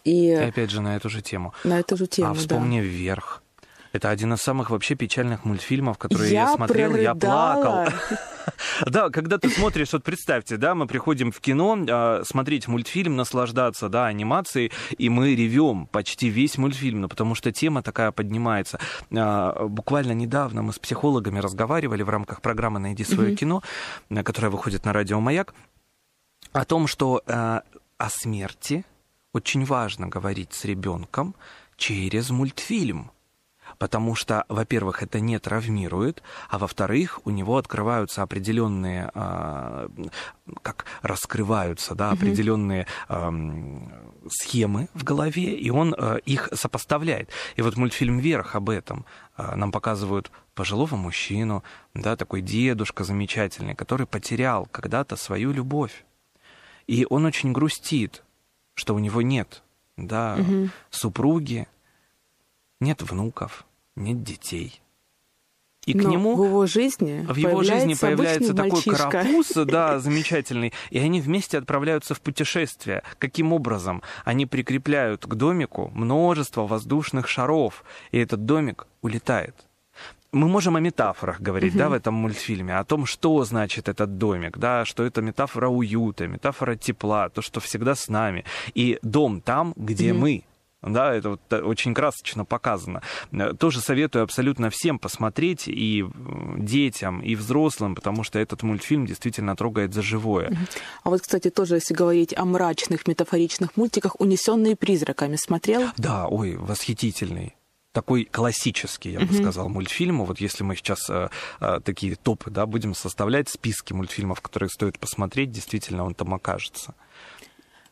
и 0.05 0.29
И 0.29 0.33
опять 0.33 0.71
же 0.71 0.81
на 0.81 0.97
эту 0.97 1.09
же 1.11 1.21
тему. 1.21 1.53
на 1.63 1.79
эту 1.79 1.97
же 1.97 2.07
тему, 2.07 2.31
а 2.31 2.35
да. 2.35 2.41
вспомни 2.41 2.81
вверх. 2.81 3.43
Это 3.95 4.11
один 4.11 4.35
из 4.35 4.43
самых 4.43 4.71
вообще 4.71 4.97
печальных 4.97 5.45
мультфильмов, 5.45 5.99
которые 5.99 6.33
я, 6.33 6.43
Я 6.43 6.55
смотрел, 6.57 6.97
я 6.97 7.15
прорыдала. 7.15 7.85
плакал. 7.85 7.99
Да, 8.87 9.09
когда 9.09 9.39
ты 9.39 9.49
смотришь, 9.49 9.93
вот 9.93 10.03
представьте, 10.03 10.57
да, 10.57 10.75
мы 10.75 10.87
приходим 10.87 11.31
в 11.33 11.41
кино, 11.41 11.79
а, 11.89 12.23
смотреть 12.25 12.69
мультфильм, 12.69 13.17
наслаждаться, 13.17 13.89
да, 13.89 14.07
анимацией, 14.07 14.71
и 14.99 15.09
мы 15.09 15.35
ревем 15.35 15.87
почти 15.87 16.29
весь 16.29 16.59
мультфильм, 16.59 17.03
ну, 17.03 17.09
потому 17.09 17.35
что 17.37 17.53
тема 17.53 17.83
такая 17.83 18.11
поднимается. 18.11 18.81
А, 19.17 19.67
Буквально 19.67 20.13
недавно 20.13 20.63
мы 20.63 20.73
с 20.73 20.79
психологами 20.79 21.39
разговаривали 21.39 22.03
в 22.03 22.11
рамках 22.11 22.43
программы 22.43 22.81
«Найди 22.81 23.05
свое 23.05 23.35
кино», 23.37 23.63
а, 24.11 24.23
которая 24.23 24.51
выходит 24.51 24.85
на 24.85 24.93
радио 24.93 25.21
«Маяк», 25.21 25.55
о 26.53 26.65
том, 26.65 26.87
что 26.87 27.23
э, 27.27 27.61
о 27.99 28.11
смерти 28.11 28.85
очень 29.33 29.65
важно 29.65 30.09
говорить 30.09 30.53
с 30.53 30.65
ребенком 30.65 31.35
через 31.77 32.31
мультфильм. 32.31 33.11
Потому 33.79 34.15
что, 34.15 34.45
во-первых, 34.49 35.03
это 35.03 35.21
не 35.21 35.39
травмирует, 35.39 36.23
а 36.49 36.59
во-вторых, 36.59 37.21
у 37.25 37.31
него 37.31 37.57
открываются 37.57 38.23
определенные, 38.23 39.11
а, 39.15 39.89
как 40.63 40.87
раскрываются, 41.03 41.95
да, 41.95 42.11
определенные 42.11 42.87
ам, 43.09 43.93
схемы 44.29 44.89
в 44.95 45.05
голове, 45.05 45.55
и 45.55 45.71
он 45.71 45.95
а, 45.97 46.17
их 46.17 46.49
сопоставляет. 46.53 47.31
И 47.57 47.63
вот 47.63 47.77
мультфильм 47.77 48.19
«Вверх» 48.19 48.55
об 48.55 48.71
этом 48.71 49.05
а, 49.37 49.57
нам 49.57 49.73
показывают 49.73 50.31
пожилого 50.55 50.97
мужчину, 50.97 51.65
да, 51.95 52.17
такой 52.17 52.41
дедушка 52.41 53.05
замечательный, 53.05 53.75
который 53.75 54.07
потерял 54.07 54.67
когда-то 54.67 55.17
свою 55.17 55.53
любовь. 55.53 56.05
И 56.87 57.07
он 57.09 57.25
очень 57.25 57.53
грустит, 57.53 58.23
что 58.75 58.95
у 58.95 58.99
него 58.99 59.23
нет 59.23 59.63
да, 59.97 60.39
супруги, 60.91 61.67
нет 62.81 63.03
внуков, 63.03 63.65
нет 63.97 64.23
детей. 64.23 64.81
И 65.87 65.93
к 65.93 66.03
Но 66.03 66.11
нему 66.11 66.35
в 66.37 66.45
его 66.45 66.67
жизни 66.67 67.27
в 67.29 67.37
его 67.37 67.63
жизни 67.63 67.95
появляется 67.95 68.55
такой 68.55 68.71
мальчишка. 68.73 69.11
карапуз, 69.11 69.53
да, 69.67 69.99
замечательный, 69.99 70.73
и 70.91 70.99
они 70.99 71.21
вместе 71.21 71.59
отправляются 71.59 72.15
в 72.15 72.21
путешествие. 72.21 73.03
Каким 73.19 73.53
образом? 73.53 74.03
Они 74.25 74.47
прикрепляют 74.47 75.27
к 75.27 75.35
домику 75.35 75.91
множество 75.95 76.67
воздушных 76.67 77.29
шаров, 77.29 77.85
и 78.13 78.19
этот 78.19 78.47
домик 78.47 78.87
улетает. 79.03 79.55
Мы 80.33 80.49
можем 80.49 80.75
о 80.75 80.81
метафорах 80.81 81.41
говорить, 81.41 81.77
да, 81.77 81.89
в 81.89 81.93
этом 81.93 82.15
мультфильме, 82.15 82.77
о 82.77 82.85
том, 82.85 83.07
что 83.07 83.45
значит 83.45 83.89
этот 83.89 84.19
домик, 84.19 84.59
да, 84.59 84.85
что 84.85 85.05
это 85.05 85.23
метафора 85.23 85.69
уюта, 85.69 86.27
метафора 86.27 86.75
тепла, 86.75 87.29
то, 87.29 87.41
что 87.41 87.61
всегда 87.61 87.95
с 87.95 88.09
нами. 88.09 88.45
И 88.75 88.99
дом 89.03 89.41
там, 89.41 89.75
где 89.77 90.13
мы. 90.13 90.43
Да, 90.87 91.15
это 91.15 91.31
вот 91.31 91.41
та- 91.49 91.59
очень 91.61 91.95
красочно 91.95 92.45
показано. 92.45 93.01
Э, 93.33 93.53
Тоже 93.55 93.81
советую 93.81 94.23
абсолютно 94.25 94.69
всем 94.71 94.99
посмотреть, 94.99 95.69
и 95.69 96.01
м, 96.03 96.57
детям, 96.65 97.21
и 97.21 97.35
взрослым, 97.37 97.95
потому 97.95 98.23
что 98.25 98.39
этот 98.39 98.63
мультфильм 98.63 99.07
действительно 99.07 99.57
трогает 99.57 99.95
за 99.95 100.03
живое. 100.03 100.57
А 101.03 101.11
вот, 101.11 101.21
кстати, 101.23 101.51
тоже, 101.51 101.77
если 101.77 101.95
говорить 101.95 102.35
о 102.37 102.45
мрачных 102.45 103.07
метафоричных 103.07 103.77
мультиках, 103.77 104.21
«Унесенные 104.21 104.77
призраками» 104.77 105.37
смотрел? 105.37 105.89
Да, 105.97 106.27
ой, 106.29 106.57
восхитительный. 106.57 107.55
Такой 107.93 108.25
классический, 108.25 109.11
я 109.13 109.21
бы 109.21 109.33
сказал, 109.33 109.69
мультфильм. 109.69 110.25
Вот 110.25 110.41
если 110.41 110.65
мы 110.65 110.75
сейчас 110.75 111.09
э, 111.09 111.29
э, 111.61 111.81
такие 111.85 112.17
топы, 112.17 112.51
да, 112.51 112.67
будем 112.67 112.93
составлять 112.93 113.49
списки 113.49 113.93
мультфильмов, 113.93 114.41
которые 114.41 114.69
стоит 114.69 114.99
посмотреть, 114.99 115.53
действительно, 115.53 116.05
он 116.05 116.15
там 116.15 116.35
окажется. 116.35 116.95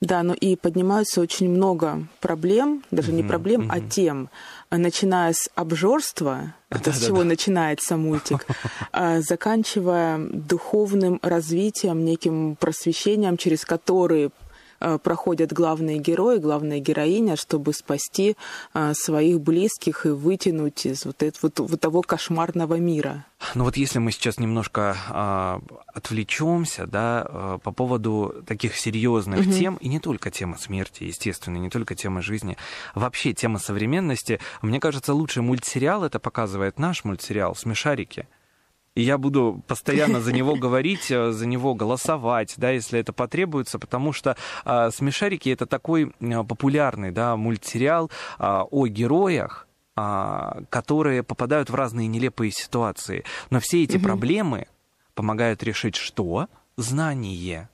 Да, 0.03 0.25
ну 0.25 0.35
и 0.35 0.57
поднимаются 0.57 1.21
очень 1.21 1.49
много 1.49 2.09
проблем, 2.21 2.83
даже 2.91 3.13
не 3.13 3.23
проблем, 3.23 3.69
а 3.71 3.79
тем, 3.79 4.31
начиная 4.69 5.33
с 5.33 5.49
обжорства, 5.55 6.55
это 6.71 6.93
с 6.93 7.07
чего 7.07 7.23
начинается 7.23 7.97
мультик, 7.97 8.45
а 8.93 9.21
заканчивая 9.21 10.19
духовным 10.19 11.21
развитием, 11.23 12.05
неким 12.05 12.57
просвещением, 12.57 13.37
через 13.37 13.65
который 13.65 14.27
а, 14.27 14.31
проходят 15.03 15.53
главные 15.53 15.99
герои, 15.99 16.39
главная 16.39 16.81
героиня, 16.81 17.37
чтобы 17.37 17.73
спасти 17.73 18.37
а, 18.73 18.95
своих 18.95 19.41
близких 19.41 20.07
и 20.07 20.11
вытянуть 20.11 20.87
из 20.87 21.05
вот, 21.05 21.23
этого, 21.23 21.53
вот, 21.57 21.81
того 21.81 22.03
кошмарного 22.03 22.75
мира. 22.75 23.27
Ну 23.55 23.65
вот 23.65 23.77
если 23.77 23.99
мы 23.99 24.13
сейчас 24.13 24.39
немножко 24.39 24.97
а, 25.09 25.61
отвлечемся, 25.87 26.87
да, 26.87 27.27
а, 27.29 27.59
по 27.59 27.73
поводу 27.73 28.43
таких 28.47 28.77
серьезных 28.77 29.53
тем, 29.53 29.77
и 29.77 29.89
не 29.89 30.01
только 30.01 30.31
темы 30.31 30.57
смерти, 30.59 31.05
естественно, 31.05 31.59
не 31.59 31.71
только 31.71 31.95
темы 31.95 32.23
жизни, 32.23 32.57
вообще 32.95 33.33
тема 33.33 33.59
современности, 33.59 34.41
мне 34.63 34.81
кажется, 34.81 35.15
лучший 35.15 35.43
мультсериал 35.43 36.05
это 36.05 36.19
показывает 36.19 36.79
наш 36.79 37.05
мультсериал 37.05 37.55
«Смешарики». 37.55 38.27
И 38.95 39.03
я 39.03 39.17
буду 39.17 39.63
постоянно 39.67 40.21
за 40.21 40.33
него 40.33 40.55
говорить, 40.55 41.11
э, 41.11 41.33
за 41.33 41.47
него 41.47 41.75
голосовать, 41.75 42.55
да, 42.59 42.71
если 42.71 43.01
это 43.01 43.13
потребуется, 43.13 43.79
потому 43.79 44.13
что 44.13 44.37
а, 44.65 44.91
«Смешарики»— 44.91 45.49
это 45.51 45.67
такой 45.67 46.13
а, 46.21 46.45
популярный, 46.45 47.11
да, 47.11 47.37
мультсериал 47.37 48.11
а, 48.39 48.65
о 48.65 48.87
героях, 48.87 49.67
а, 49.97 50.63
которые 50.69 51.23
попадают 51.23 51.71
в 51.71 51.75
разные 51.75 52.07
нелепые 52.07 52.51
ситуации. 52.51 53.25
Но 53.51 53.61
все 53.61 53.83
эти 53.83 53.97
проблемы 53.99 54.67
помогают 55.15 55.63
решить 55.63 55.97
что? 55.97 56.49
Знание. 56.77 57.69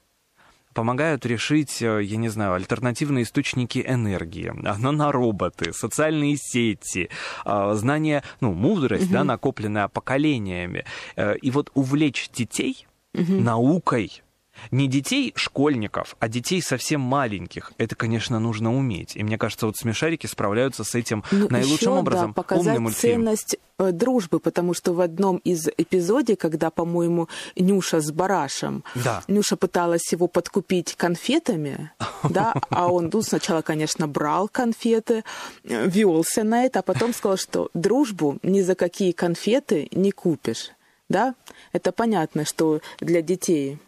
Помогают 0.74 1.26
решить, 1.26 1.82
э, 1.82 2.02
я 2.02 2.16
не 2.16 2.28
знаю, 2.28 2.54
альтернативные 2.54 3.24
источники 3.24 3.84
энергии, 3.86 4.52
нанороботы, 4.78 5.72
социальные 5.72 6.36
сети, 6.36 7.10
э, 7.44 7.70
знания, 7.74 8.22
ну, 8.40 8.52
мудрость, 8.52 9.06
угу. 9.06 9.12
да, 9.12 9.24
накопленная 9.24 9.88
поколениями. 9.88 10.84
Э, 11.16 11.36
и 11.36 11.50
вот 11.50 11.70
увлечь 11.74 12.30
детей 12.30 12.86
угу. 13.14 13.32
наукой, 13.32 14.22
не 14.70 14.88
детей 14.88 15.32
школьников, 15.36 16.16
а 16.20 16.28
детей 16.28 16.62
совсем 16.62 17.00
маленьких. 17.00 17.72
Это, 17.78 17.96
конечно, 17.96 18.38
нужно 18.38 18.76
уметь. 18.76 19.16
И 19.16 19.22
мне 19.22 19.38
кажется, 19.38 19.66
вот 19.66 19.76
смешарики 19.76 20.26
справляются 20.26 20.84
с 20.84 20.94
этим 20.94 21.24
ну, 21.30 21.48
наилучшим 21.48 21.92
еще, 21.92 22.00
образом. 22.00 22.28
Да, 22.28 22.34
показать 22.34 22.78
ценность 22.96 23.56
э, 23.78 23.92
дружбы, 23.92 24.40
потому 24.40 24.74
что 24.74 24.92
в 24.92 25.00
одном 25.00 25.38
из 25.38 25.68
эпизодов, 25.68 26.38
когда, 26.38 26.70
по-моему, 26.70 27.28
Нюша 27.56 28.00
с 28.00 28.10
Барашем, 28.10 28.84
да. 28.94 29.22
Нюша 29.28 29.56
пыталась 29.56 30.10
его 30.12 30.26
подкупить 30.26 30.94
конфетами, 30.96 31.92
да, 32.28 32.54
а 32.70 32.88
он 32.88 33.10
ну, 33.12 33.22
сначала, 33.22 33.62
конечно, 33.62 34.08
брал 34.08 34.48
конфеты, 34.48 35.24
э, 35.64 35.88
велся 35.88 36.44
на 36.44 36.64
это, 36.64 36.80
а 36.80 36.82
потом 36.82 37.14
сказал, 37.14 37.36
что 37.36 37.70
дружбу 37.74 38.38
ни 38.42 38.60
за 38.62 38.74
какие 38.74 39.12
конфеты 39.12 39.88
не 39.92 40.10
купишь, 40.10 40.70
да. 41.08 41.34
Это 41.72 41.92
понятно, 41.92 42.44
что 42.44 42.80
для 43.00 43.22
детей 43.22 43.78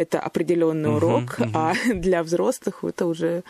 это 0.00 0.18
определенный 0.18 0.94
урок, 0.94 1.36
угу. 1.38 1.50
а 1.52 1.74
для 1.94 2.22
взрослых 2.22 2.82
это 2.84 3.04
уже 3.04 3.42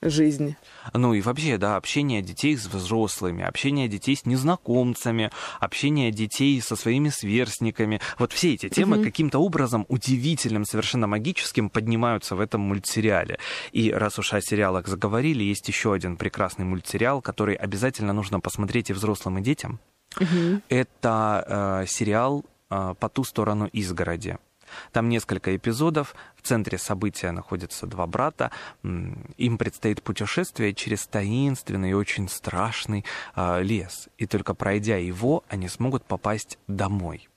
жизнь. 0.00 0.56
Ну 0.94 1.14
и 1.14 1.20
вообще, 1.20 1.58
да, 1.58 1.76
общение 1.76 2.22
детей 2.22 2.56
с 2.56 2.66
взрослыми, 2.66 3.44
общение 3.44 3.88
детей 3.88 4.16
с 4.16 4.24
незнакомцами, 4.24 5.30
общение 5.60 6.10
детей 6.10 6.60
со 6.62 6.76
своими 6.76 7.10
сверстниками. 7.10 8.00
Вот 8.18 8.32
все 8.32 8.54
эти 8.54 8.68
темы 8.68 8.96
угу. 8.96 9.04
каким-то 9.04 9.38
образом 9.38 9.84
удивительным, 9.88 10.64
совершенно 10.64 11.06
магическим 11.06 11.68
поднимаются 11.68 12.36
в 12.36 12.40
этом 12.40 12.62
мультсериале. 12.62 13.38
И 13.72 13.90
раз 13.90 14.18
уж 14.18 14.32
о 14.32 14.40
сериалах 14.40 14.88
заговорили, 14.88 15.42
есть 15.42 15.68
еще 15.68 15.92
один 15.92 16.16
прекрасный 16.16 16.64
мультсериал, 16.64 17.20
который 17.20 17.54
обязательно 17.54 18.14
нужно 18.14 18.40
посмотреть 18.40 18.88
и 18.90 18.94
взрослым, 18.94 19.38
и 19.38 19.42
детям. 19.42 19.78
Угу. 20.18 20.62
Это 20.70 21.82
э, 21.82 21.86
сериал 21.86 22.44
э, 22.70 22.94
«По 22.98 23.08
ту 23.08 23.24
сторону 23.24 23.66
изгороди». 23.72 24.38
Там 24.92 25.08
несколько 25.08 25.54
эпизодов. 25.56 26.14
В 26.36 26.42
центре 26.42 26.78
события 26.78 27.30
находятся 27.30 27.86
два 27.86 28.06
брата. 28.06 28.50
Им 28.82 29.58
предстоит 29.58 30.02
путешествие 30.02 30.74
через 30.74 31.06
таинственный 31.06 31.90
и 31.90 31.94
очень 31.94 32.28
страшный 32.28 33.04
э, 33.34 33.62
лес. 33.62 34.08
И 34.18 34.26
только 34.26 34.54
пройдя 34.54 34.96
его, 34.96 35.44
они 35.48 35.68
смогут 35.68 36.04
попасть 36.04 36.58
домой 36.68 37.28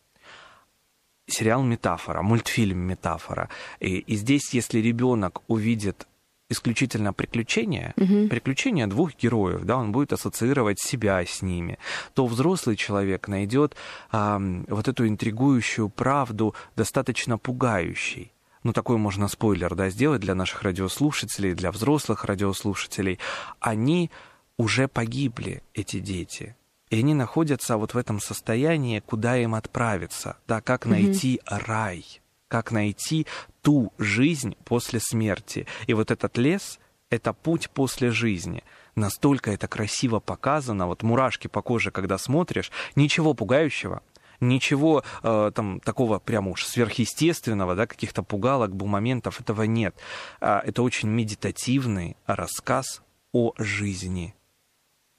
сериал 1.28 1.64
метафора, 1.64 2.22
мультфильм 2.22 2.78
метафора. 2.78 3.50
И, 3.80 3.98
и 3.98 4.16
здесь, 4.16 4.54
если 4.54 4.80
ребенок 4.80 5.42
увидит 5.48 6.08
исключительно 6.50 7.14
приключения, 7.14 7.94
угу. 7.98 8.28
приключения 8.28 8.88
двух 8.88 9.16
героев, 9.16 9.64
да, 9.64 9.78
он 9.78 9.92
будет 9.92 10.14
ассоциировать 10.14 10.80
себя 10.80 11.26
с 11.26 11.42
ними, 11.42 11.80
то 12.14 12.26
взрослый 12.28 12.76
человек 12.76 13.28
найдет 13.28 13.76
а, 14.12 14.40
вот 14.68 14.88
эту 14.88 15.08
интригующую 15.08 15.90
правду 15.90 16.54
достаточно 16.76 17.38
пугающей. 17.38 18.32
Ну, 18.64 18.74
такой 18.74 18.98
можно 18.98 19.28
спойлер, 19.28 19.76
да, 19.76 19.90
сделать 19.90 20.22
для 20.22 20.34
наших 20.34 20.64
радиослушателей, 20.64 21.54
для 21.54 21.72
взрослых 21.72 22.26
радиослушателей. 22.26 23.20
Они 23.60 24.10
уже 24.58 24.88
погибли, 24.88 25.62
эти 25.74 26.00
дети. 26.00 26.56
И 26.90 27.00
они 27.00 27.14
находятся 27.14 27.78
вот 27.78 27.94
в 27.94 27.98
этом 27.98 28.20
состоянии, 28.20 29.00
куда 29.00 29.38
им 29.38 29.54
отправиться, 29.54 30.38
да, 30.48 30.62
как 30.62 30.86
найти 30.86 31.42
рай 31.46 32.22
как 32.48 32.72
найти 32.72 33.26
ту 33.62 33.92
жизнь 33.98 34.56
после 34.64 35.00
смерти. 35.00 35.68
И 35.88 35.94
вот 35.94 36.12
этот 36.12 36.38
лес— 36.38 36.80
это 37.10 37.34
путь 37.34 37.70
после 37.70 38.12
жизни. 38.12 38.64
Настолько 38.96 39.52
это 39.52 39.68
красиво 39.68 40.20
показано, 40.20 40.88
вот 40.88 41.04
мурашки 41.04 41.48
по 41.48 41.62
коже, 41.62 41.92
когда 41.92 42.18
смотришь, 42.18 42.72
ничего 42.96 43.34
пугающего, 43.34 44.04
ничего 44.40 45.04
э, 45.24 45.52
там 45.54 45.80
такого 45.82 46.20
прямо 46.20 46.52
уж 46.52 46.66
сверхъестественного, 46.66 47.76
да, 47.76 47.88
каких-то 47.88 48.24
пугалок, 48.24 48.72
моментов, 48.74 49.42
этого 49.42 49.64
нет. 49.64 49.96
А, 50.40 50.62
это 50.66 50.82
очень 50.82 51.10
медитативный 51.10 52.16
рассказ 52.26 53.02
о 53.34 53.54
жизни 53.58 54.36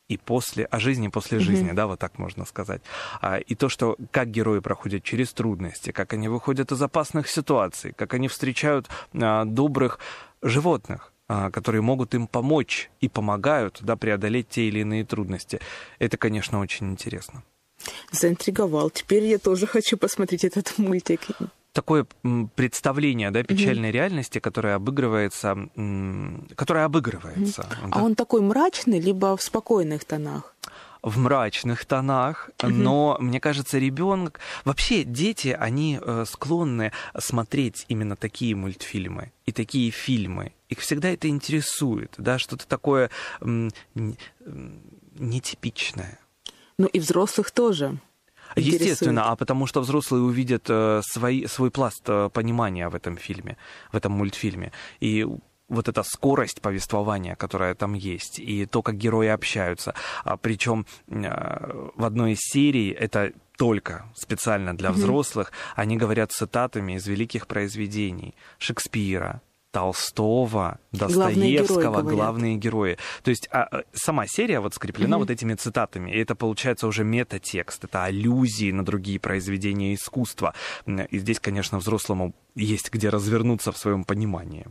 и 0.08 0.16
после, 0.16 0.64
о 0.66 0.78
жизни 0.78 1.08
после 1.08 1.40
жизни, 1.40 1.70
mm-hmm. 1.70 1.74
да, 1.74 1.86
вот 1.86 1.98
так 1.98 2.18
можно 2.18 2.44
сказать. 2.44 2.82
А, 3.20 3.38
и 3.38 3.54
то, 3.54 3.68
что 3.68 3.96
как 4.10 4.30
герои 4.30 4.60
проходят 4.60 5.02
через 5.02 5.32
трудности, 5.32 5.90
как 5.90 6.12
они 6.12 6.28
выходят 6.28 6.72
из 6.72 6.80
опасных 6.80 7.28
ситуаций, 7.28 7.92
как 7.92 8.14
они 8.14 8.28
встречают 8.28 8.88
а, 9.14 9.44
добрых 9.44 9.98
животных, 10.42 11.12
а, 11.28 11.50
которые 11.50 11.82
могут 11.82 12.14
им 12.14 12.28
помочь 12.28 12.90
и 13.00 13.08
помогают 13.08 13.78
да, 13.82 13.96
преодолеть 13.96 14.48
те 14.48 14.68
или 14.68 14.80
иные 14.80 15.04
трудности. 15.04 15.60
Это, 15.98 16.16
конечно, 16.16 16.60
очень 16.60 16.90
интересно. 16.90 17.42
Заинтриговал. 18.12 18.90
Теперь 18.90 19.24
я 19.24 19.38
тоже 19.38 19.66
хочу 19.66 19.96
посмотреть 19.96 20.44
этот 20.44 20.78
мультик 20.78 21.20
такое 21.76 22.06
представление 22.54 23.30
да, 23.30 23.42
печальной 23.42 23.90
угу. 23.90 23.94
реальности, 23.94 24.38
которое 24.40 24.76
обыгрывается, 24.76 25.68
которое 26.56 26.86
обыгрывается. 26.86 27.60
Угу. 27.60 27.90
Да. 27.90 27.98
А 27.98 28.02
он 28.02 28.14
такой 28.14 28.40
мрачный, 28.40 28.98
либо 28.98 29.36
в 29.36 29.42
спокойных 29.42 30.04
тонах? 30.04 30.54
в 31.02 31.18
мрачных 31.18 31.84
тонах, 31.84 32.50
угу. 32.60 32.72
но 32.72 33.16
мне 33.20 33.38
кажется, 33.38 33.78
ребенок 33.78 34.40
вообще 34.64 35.04
дети, 35.04 35.56
они 35.56 36.00
э, 36.02 36.24
склонны 36.26 36.90
смотреть 37.16 37.84
именно 37.86 38.16
такие 38.16 38.56
мультфильмы 38.56 39.30
и 39.44 39.52
такие 39.52 39.92
фильмы. 39.92 40.52
Их 40.68 40.80
всегда 40.80 41.10
это 41.10 41.28
интересует, 41.28 42.12
да, 42.18 42.40
что-то 42.40 42.66
такое 42.66 43.10
нетипичное. 45.14 46.18
Ну 46.76 46.86
и 46.86 46.98
взрослых 46.98 47.52
тоже. 47.52 48.00
Естественно, 48.56 49.30
а 49.30 49.36
потому 49.36 49.66
что 49.66 49.80
взрослые 49.80 50.22
увидят 50.22 50.64
э, 50.68 51.02
свой, 51.04 51.46
свой 51.48 51.70
пласт 51.70 52.02
э, 52.08 52.30
понимания 52.32 52.88
в 52.88 52.94
этом 52.94 53.16
фильме, 53.16 53.56
в 53.92 53.96
этом 53.96 54.12
мультфильме. 54.12 54.72
И 55.00 55.26
вот 55.68 55.88
эта 55.88 56.02
скорость 56.02 56.60
повествования, 56.60 57.34
которая 57.34 57.74
там 57.74 57.94
есть, 57.94 58.38
и 58.38 58.66
то, 58.66 58.82
как 58.82 58.96
герои 58.96 59.28
общаются. 59.28 59.94
А, 60.24 60.36
причем 60.36 60.86
э, 61.08 61.90
в 61.96 62.04
одной 62.04 62.32
из 62.32 62.38
серий 62.40 62.90
это 62.90 63.32
только 63.56 64.04
специально 64.14 64.76
для 64.76 64.92
взрослых, 64.92 65.48
mm-hmm. 65.48 65.72
они 65.82 65.96
говорят 65.96 66.32
цитатами 66.32 66.94
из 66.94 67.06
великих 67.06 67.46
произведений 67.46 68.34
Шекспира, 68.58 69.40
Толстого, 69.76 70.78
Достоевского, 70.90 72.00
главные, 72.00 72.16
главные 72.16 72.56
герои. 72.56 72.96
То 73.22 73.28
есть 73.28 73.46
а, 73.50 73.64
а, 73.64 73.82
сама 73.92 74.26
серия 74.26 74.60
вот 74.60 74.72
скреплена 74.72 75.16
mm-hmm. 75.16 75.20
вот 75.20 75.30
этими 75.30 75.52
цитатами, 75.52 76.10
и 76.10 76.18
это 76.18 76.34
получается 76.34 76.86
уже 76.86 77.04
метатекст, 77.04 77.84
это 77.84 78.04
аллюзии 78.04 78.72
на 78.72 78.86
другие 78.86 79.20
произведения 79.20 79.92
искусства. 79.92 80.54
И 80.86 81.18
здесь, 81.18 81.40
конечно, 81.40 81.76
взрослому 81.76 82.34
есть 82.54 82.90
где 82.90 83.10
развернуться 83.10 83.70
в 83.70 83.76
своем 83.76 84.04
понимании. 84.04 84.66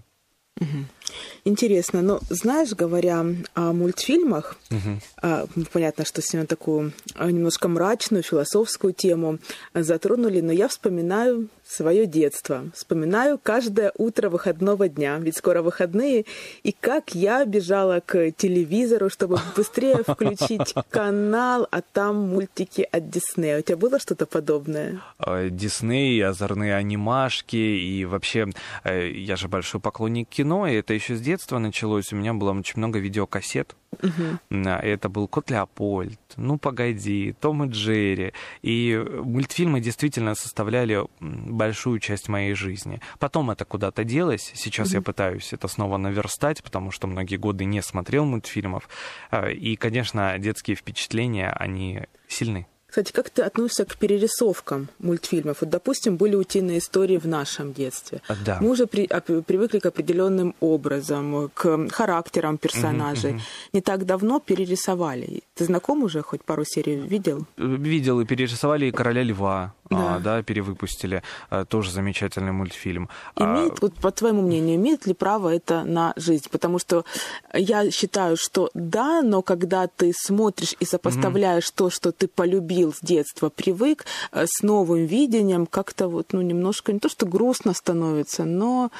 Интересно, 1.43 2.01
но 2.01 2.19
знаешь, 2.29 2.71
говоря 2.71 3.25
о 3.53 3.73
мультфильмах, 3.73 4.57
угу. 4.71 5.67
понятно, 5.71 6.05
что 6.05 6.21
сегодня 6.23 6.47
такую 6.47 6.93
а, 7.13 7.29
немножко 7.29 7.67
мрачную 7.67 8.23
философскую 8.23 8.93
тему 8.93 9.37
затронули, 9.73 10.39
но 10.39 10.53
я 10.53 10.69
вспоминаю 10.69 11.49
свое 11.67 12.05
детство. 12.05 12.65
Вспоминаю 12.73 13.39
каждое 13.41 13.91
утро 13.97 14.29
выходного 14.29 14.87
дня, 14.87 15.17
ведь 15.19 15.37
скоро 15.37 15.61
выходные, 15.61 16.25
и 16.63 16.71
как 16.71 17.15
я 17.15 17.43
бежала 17.45 18.01
к 18.05 18.31
телевизору, 18.31 19.09
чтобы 19.09 19.39
быстрее 19.55 20.03
включить 20.07 20.73
канал, 20.89 21.67
а 21.71 21.81
там 21.81 22.29
мультики 22.29 22.87
от 22.91 23.09
Диснея. 23.09 23.59
У 23.59 23.61
тебя 23.61 23.77
было 23.77 23.99
что-то 23.99 24.25
подобное? 24.25 25.01
А, 25.17 25.49
Дисней, 25.49 26.23
озорные 26.23 26.75
анимашки, 26.75 27.55
и 27.55 28.05
вообще 28.05 28.47
э, 28.83 29.09
я 29.09 29.35
же 29.35 29.47
большой 29.47 29.81
поклонник 29.81 30.29
кино, 30.29 30.67
и 30.67 30.75
это 30.75 30.93
еще 30.93 31.15
с 31.15 31.21
детства 31.21 31.57
началось. 31.57 32.13
У 32.13 32.15
меня 32.15 32.33
было 32.33 32.51
очень 32.51 32.77
много 32.77 32.99
видеокассет 32.99 33.75
Угу. 34.01 34.59
Это 34.59 35.09
был 35.09 35.27
Кот 35.27 35.49
Леопольд, 35.49 36.19
Ну 36.37 36.57
погоди, 36.57 37.35
Том 37.39 37.65
и 37.65 37.69
Джерри. 37.69 38.33
И 38.61 39.03
мультфильмы 39.23 39.79
действительно 39.79 40.35
составляли 40.35 41.05
большую 41.19 41.99
часть 41.99 42.29
моей 42.29 42.53
жизни. 42.53 43.01
Потом 43.19 43.51
это 43.51 43.65
куда-то 43.65 44.03
делось. 44.03 44.51
Сейчас 44.55 44.89
угу. 44.89 44.95
я 44.95 45.01
пытаюсь 45.01 45.53
это 45.53 45.67
снова 45.67 45.97
наверстать, 45.97 46.63
потому 46.63 46.91
что 46.91 47.07
многие 47.07 47.37
годы 47.37 47.65
не 47.65 47.81
смотрел 47.81 48.25
мультфильмов. 48.25 48.89
А, 49.31 49.49
и, 49.49 49.75
конечно, 49.75 50.37
детские 50.39 50.75
впечатления, 50.75 51.51
они 51.51 52.03
сильны. 52.27 52.67
Кстати, 52.95 53.11
как 53.11 53.29
ты 53.29 53.41
относишься 53.41 53.83
к 53.83 53.97
перерисовкам 53.97 54.87
мультфильмов? 54.99 55.57
Вот, 55.59 55.69
допустим, 55.69 56.15
были 56.15 56.35
утиные 56.35 56.77
истории 56.77 57.17
в 57.17 57.27
нашем 57.27 57.73
детстве. 57.73 58.21
Да. 58.45 58.59
Мы 58.61 58.69
уже 58.69 58.87
при, 58.87 59.07
привыкли 59.41 59.79
к 59.79 59.85
определенным 59.85 60.55
образом, 60.61 61.51
к 61.53 61.89
характерам 61.89 62.57
персонажей. 62.57 63.31
Угу, 63.31 63.39
угу. 63.39 63.45
Не 63.73 63.81
так 63.81 64.05
давно 64.05 64.39
перерисовали. 64.39 65.41
Ты 65.55 65.65
знаком 65.65 66.03
уже 66.03 66.21
хоть 66.21 66.41
пару 66.45 66.63
серий 66.63 66.95
видел? 66.95 67.45
Видел 67.57 68.21
и 68.21 68.25
перерисовали 68.25 68.85
и 68.85 68.91
короля 68.91 69.23
льва. 69.23 69.73
Да, 69.89 69.97
Да. 69.97 70.19
да 70.19 70.43
перевыпустили, 70.43 71.21
э, 71.51 71.65
тоже 71.67 71.91
замечательный 71.91 72.51
мультфильм. 72.51 73.09
А, 73.35 73.43
Имеет, 73.43 73.81
вот 73.81 73.93
по 73.95 74.11
твоему 74.11 74.41
мнению, 74.41 74.75
имеет 74.75 75.05
ли 75.05 75.13
право 75.13 75.53
это 75.53 75.83
на 75.83 76.13
жизнь? 76.15 76.47
Потому 76.51 76.79
что 76.79 77.05
я 77.53 77.91
считаю, 77.91 78.35
что 78.37 78.69
да, 78.73 79.21
но 79.21 79.41
когда 79.41 79.87
ты 79.87 80.11
смотришь 80.15 80.75
и 80.79 80.85
сопоставляешь 80.85 81.69
то, 81.71 81.89
что 81.89 82.11
ты 82.11 82.27
полюбил 82.27 82.93
с 82.93 82.99
детства, 83.01 83.49
привык, 83.49 84.05
э, 84.31 84.45
с 84.47 84.63
новым 84.63 85.05
видением, 85.05 85.65
как-то 85.67 86.07
вот, 86.07 86.33
ну, 86.33 86.41
немножко 86.41 86.91
не 86.91 86.99
то, 86.99 87.09
что 87.09 87.25
грустно 87.25 87.73
становится, 87.73 88.43
но, 88.43 88.91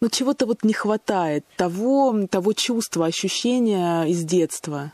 но 0.00 0.08
чего-то 0.08 0.46
вот 0.46 0.64
не 0.64 0.72
хватает, 0.72 1.44
того, 1.56 2.26
того 2.28 2.52
чувства, 2.52 3.06
ощущения 3.06 4.04
из 4.04 4.24
детства. 4.24 4.92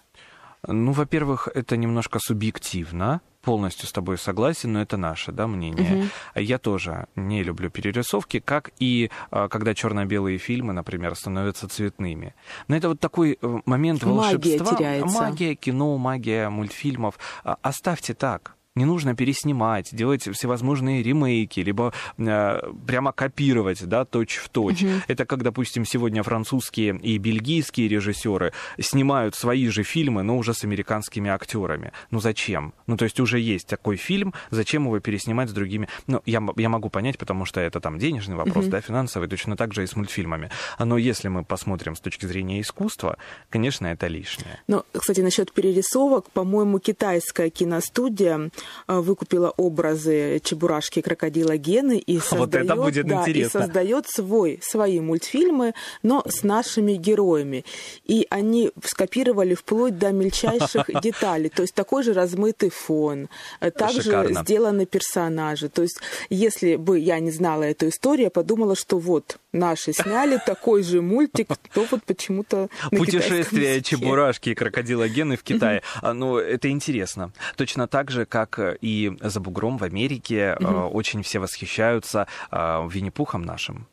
Ну, 0.67 0.93
во-первых, 0.93 1.49
это 1.55 1.77
немножко 1.77 2.19
субъективно. 2.21 3.21
Полностью 3.49 3.89
с 3.89 3.93
тобой 3.93 4.19
согласен, 4.19 4.75
но 4.75 4.83
это 4.83 4.99
наше 4.99 5.33
да, 5.33 5.47
мнение. 5.47 6.11
Я 6.35 6.59
тоже 6.59 7.07
не 7.17 7.43
люблю 7.43 7.71
перерисовки, 7.71 8.41
как 8.41 8.73
и 8.79 9.11
а, 9.31 9.49
когда 9.49 9.75
черно-белые 9.75 10.37
фильмы, 10.37 10.75
например, 10.75 11.15
становятся 11.15 11.67
цветными. 11.67 12.35
Но 12.69 12.77
это 12.77 12.91
вот 12.91 13.01
такой 13.01 13.39
э, 13.41 13.59
момент 13.65 14.03
Магия 14.03 14.37
волшебства. 14.37 14.77
теряется. 14.77 15.19
Магия 15.19 15.55
кино, 15.55 15.97
магия 15.97 16.51
мультфильмов. 16.51 17.19
А, 17.43 17.57
Оставьте 17.63 18.13
так. 18.13 18.58
Не 18.79 18.85
нужно 18.85 19.17
переснимать, 19.17 19.89
делать 19.93 20.23
всевозможные 20.23 21.03
ремейки, 21.03 21.59
либо 21.59 21.93
э, 22.17 22.61
прямо 22.87 23.11
копировать, 23.11 23.85
да, 23.85 24.05
точь 24.05 24.37
в 24.37 24.49
точь. 24.49 24.85
Это 25.09 25.27
как, 25.27 25.43
допустим, 25.43 25.85
сегодня 25.85 26.23
французские 26.23 26.97
и 26.97 27.19
бельгийские 27.19 27.89
режиссеры 27.89 28.53
снимают 28.79 29.35
свои 29.35 29.67
же 29.67 29.83
фильмы, 29.83 30.23
но 30.23 30.39
уже 30.39 30.55
с 30.55 30.63
американскими 30.63 31.29
актерами. 31.29 31.91
Ну 32.13 32.21
зачем? 32.21 32.73
Ну 32.87 32.97
то 32.97 33.05
есть 33.05 33.19
уже 33.19 33.41
есть 33.41 33.67
такой 33.67 33.97
фильм, 33.97 34.33
зачем 34.51 34.85
его 34.85 35.01
переснимать 35.01 35.51
с 35.51 35.53
другими? 35.53 35.89
Ну 36.07 36.23
я, 36.25 36.41
я 36.57 36.69
могу 36.69 36.89
понять, 36.89 37.19
потому 37.19 37.47
что 37.47 37.61
это 37.61 37.81
там 37.81 37.99
денежный 37.99 38.37
вопрос, 38.37 38.67
да, 38.67 38.81
финансовый, 38.81 39.27
точно 39.29 39.57
так 39.57 39.75
же 39.75 39.83
и 39.83 39.87
с 39.89 39.97
мультфильмами. 39.97 40.51
Но 40.79 40.99
если 40.99 41.27
мы 41.27 41.45
посмотрим 41.45 41.97
с 41.97 42.01
точки 42.01 42.27
зрения 42.27 42.61
искусства, 42.61 43.17
конечно, 43.51 43.89
это 43.89 44.07
лишнее. 44.07 44.61
Ну, 44.69 44.85
кстати, 44.93 45.21
насчет 45.21 45.53
перерисовок, 45.53 46.31
по-моему, 46.31 46.79
китайская 46.79 47.51
киностудия 47.51 48.51
выкупила 48.87 49.53
образы 49.57 50.41
Чебурашки 50.43 51.01
и 51.01 51.03
крокодила 51.03 51.57
Гены 51.57 51.99
и 51.99 52.19
Вот 52.31 52.55
это 52.55 52.69
создает, 52.69 52.77
будет 52.77 53.07
да, 53.07 53.25
и 53.27 53.45
создает 53.45 54.07
свой, 54.09 54.61
свои 54.63 55.01
мультфильмы, 55.01 55.75
но 56.03 56.23
с 56.27 56.43
нашими 56.43 56.93
героями. 56.93 57.65
И 58.05 58.27
они 58.31 58.71
скопировали 58.85 59.55
вплоть 59.55 59.99
до 59.99 60.13
мельчайших 60.13 60.91
деталей. 61.03 61.49
То 61.49 61.63
есть 61.63 61.75
такой 61.75 62.03
же 62.03 62.13
размытый 62.13 62.71
фон, 62.71 63.29
э, 63.61 63.71
также 63.71 64.03
Шикарно. 64.03 64.43
сделаны 64.43 64.87
персонажи. 64.87 65.69
То 65.69 65.83
есть 65.83 66.01
если 66.31 66.77
бы 66.77 66.99
я 66.99 67.21
не 67.21 67.31
знала 67.31 67.65
эту 67.65 67.89
историю, 67.89 68.25
я 68.25 68.31
подумала, 68.31 68.77
что 68.77 68.99
вот 68.99 69.39
наши 69.53 69.93
сняли 69.93 70.39
такой 70.45 70.83
же 70.83 71.01
мультик, 71.01 71.49
то 71.73 71.87
вот 71.91 72.03
почему-то 72.05 72.69
Путешествие. 72.91 73.83
Чебурашки 73.83 74.51
и 74.51 74.55
крокодила 74.55 75.09
Гены 75.09 75.37
в 75.37 75.43
Китае. 75.43 75.83
А, 76.03 76.13
Ну, 76.13 76.37
это 76.37 76.71
интересно. 76.71 77.33
Точно 77.57 77.87
так 77.87 78.11
же, 78.11 78.25
как 78.27 78.59
э, 78.59 78.77
и 78.81 79.17
за 79.21 79.41
бугром 79.41 79.79
в 79.79 79.85
Америке 79.85 80.57
э, 80.59 80.65
очень 80.65 81.23
все 81.23 81.39
восхищаются 81.39 82.27
э, 82.51 82.89
Винни-Пухом 82.91 83.43
нашим. 83.43 83.87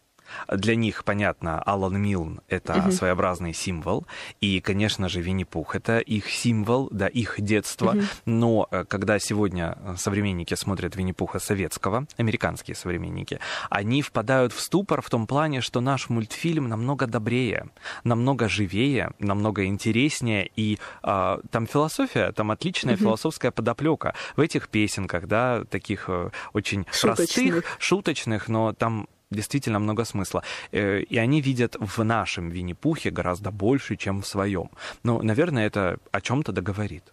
Для 0.51 0.75
них, 0.75 1.03
понятно, 1.03 1.61
Алан 1.61 1.97
Милн— 2.01 2.41
это 2.49 2.91
своеобразный 2.91 3.53
символ, 3.53 4.05
и, 4.41 4.59
конечно 4.61 5.09
же, 5.09 5.21
Винни-Пух— 5.21 5.75
это 5.77 5.99
их 5.99 6.29
символ, 6.29 6.89
да, 6.91 7.07
их 7.07 7.35
детство. 7.39 7.95
Но 8.25 8.67
э, 8.71 8.85
когда 8.85 9.19
сегодня 9.19 9.77
э, 9.81 9.95
современники 9.97 10.53
смотрят 10.55 10.95
Винни-Пуха 10.95 11.39
советского, 11.39 12.07
американские 12.17 12.75
современники, 12.75 13.39
они 13.69 14.01
впадают 14.01 14.53
в 14.53 14.59
ступор 14.59 15.01
в 15.01 15.09
том 15.09 15.27
плане, 15.27 15.61
что 15.61 15.81
наш 15.81 16.09
мультфильм 16.09 16.67
намного 16.67 17.07
добрее, 17.07 17.69
намного 18.03 18.49
живее, 18.49 19.11
намного 19.19 19.65
интереснее, 19.65 20.49
и 20.55 20.79
а, 21.01 21.39
там 21.51 21.67
философия, 21.67 22.31
там 22.31 22.51
отличная 22.51 22.95
философская 22.95 23.51
подоплека 23.51 24.13
в 24.35 24.41
этих 24.41 24.69
песенках, 24.69 25.27
да, 25.27 25.63
таких 25.65 26.05
э, 26.07 26.29
очень 26.53 26.85
простых, 27.01 27.29
Шуточных. 27.29 27.77
шуточных, 27.79 28.47
но 28.47 28.73
там 28.73 29.07
действительно 29.35 29.79
много 29.79 30.05
смысла. 30.05 30.41
Э, 30.71 31.01
И 31.01 31.17
они 31.17 31.41
видят 31.41 31.75
в 31.79 32.03
нашем 32.03 32.49
Винни-Пухе 32.49 33.11
гораздо 33.11 33.51
больше, 33.51 33.95
чем 33.95 34.21
в 34.21 34.27
своем. 34.27 34.69
Но, 35.03 35.21
наверное, 35.21 35.67
это 35.67 35.97
о 36.11 36.21
чем-то 36.21 36.51
договорит. 36.51 37.03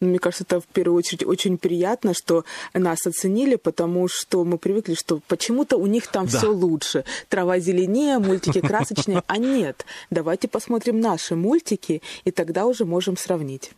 Ну, 0.00 0.08
Мне 0.08 0.18
кажется, 0.18 0.44
это 0.44 0.60
в 0.60 0.66
первую 0.66 0.98
очередь 0.98 1.24
очень 1.24 1.58
приятно, 1.58 2.12
что 2.12 2.44
нас 2.74 3.06
оценили, 3.06 3.54
потому 3.56 4.08
что 4.08 4.44
мы 4.44 4.58
привыкли, 4.58 4.94
что 4.94 5.20
почему-то 5.28 5.76
у 5.76 5.86
них 5.86 6.08
там 6.08 6.26
Да. 6.26 6.38
все 6.38 6.48
лучше. 6.50 7.04
Трава 7.28 7.60
зеленее, 7.60 8.18
мультики 8.18 8.60
красочнее. 8.60 9.22
А 9.28 9.38
нет, 9.38 9.86
давайте 10.10 10.48
посмотрим 10.48 11.00
наши 11.00 11.36
мультики, 11.36 12.02
и 12.24 12.30
тогда 12.32 12.66
уже 12.66 12.84
можем 12.84 13.16
сравнить. 13.16 13.72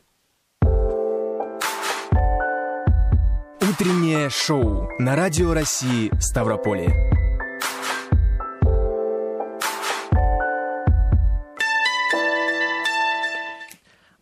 Утреннее 3.60 4.30
шоу 4.30 4.88
на 4.98 5.16
Радио 5.16 5.52
России 5.52 6.10
Ставрополье. 6.20 7.23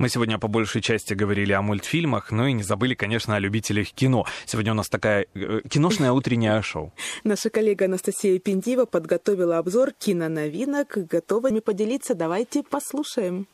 Мы 0.02 0.08
сегодня 0.08 0.36
по 0.36 0.48
большей 0.48 0.82
части 0.82 1.14
говорили 1.14 1.52
о 1.52 1.62
мультфильмах, 1.62 2.32
но 2.32 2.48
и 2.48 2.52
не 2.52 2.64
забыли, 2.64 2.94
конечно, 2.94 3.36
о 3.36 3.38
любителях 3.38 3.92
кино. 3.92 4.26
Сегодня 4.46 4.72
у 4.72 4.74
нас 4.74 4.88
такая 4.88 5.26
э, 5.32 5.60
киношное 5.68 6.10
утреннее 6.10 6.60
шоу. 6.60 6.92
Наша 7.22 7.50
коллега 7.50 7.84
Анастасия 7.84 8.40
Пендива 8.40 8.84
подготовила 8.84 9.58
обзор 9.58 9.92
киноновинок. 9.92 10.98
Готова 11.08 11.50
ими 11.50 11.60
поделиться? 11.60 12.16
Давайте 12.16 12.64
послушаем. 12.64 13.46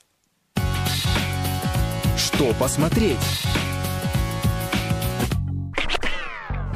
Что 2.17 2.55
посмотреть? 2.59 3.19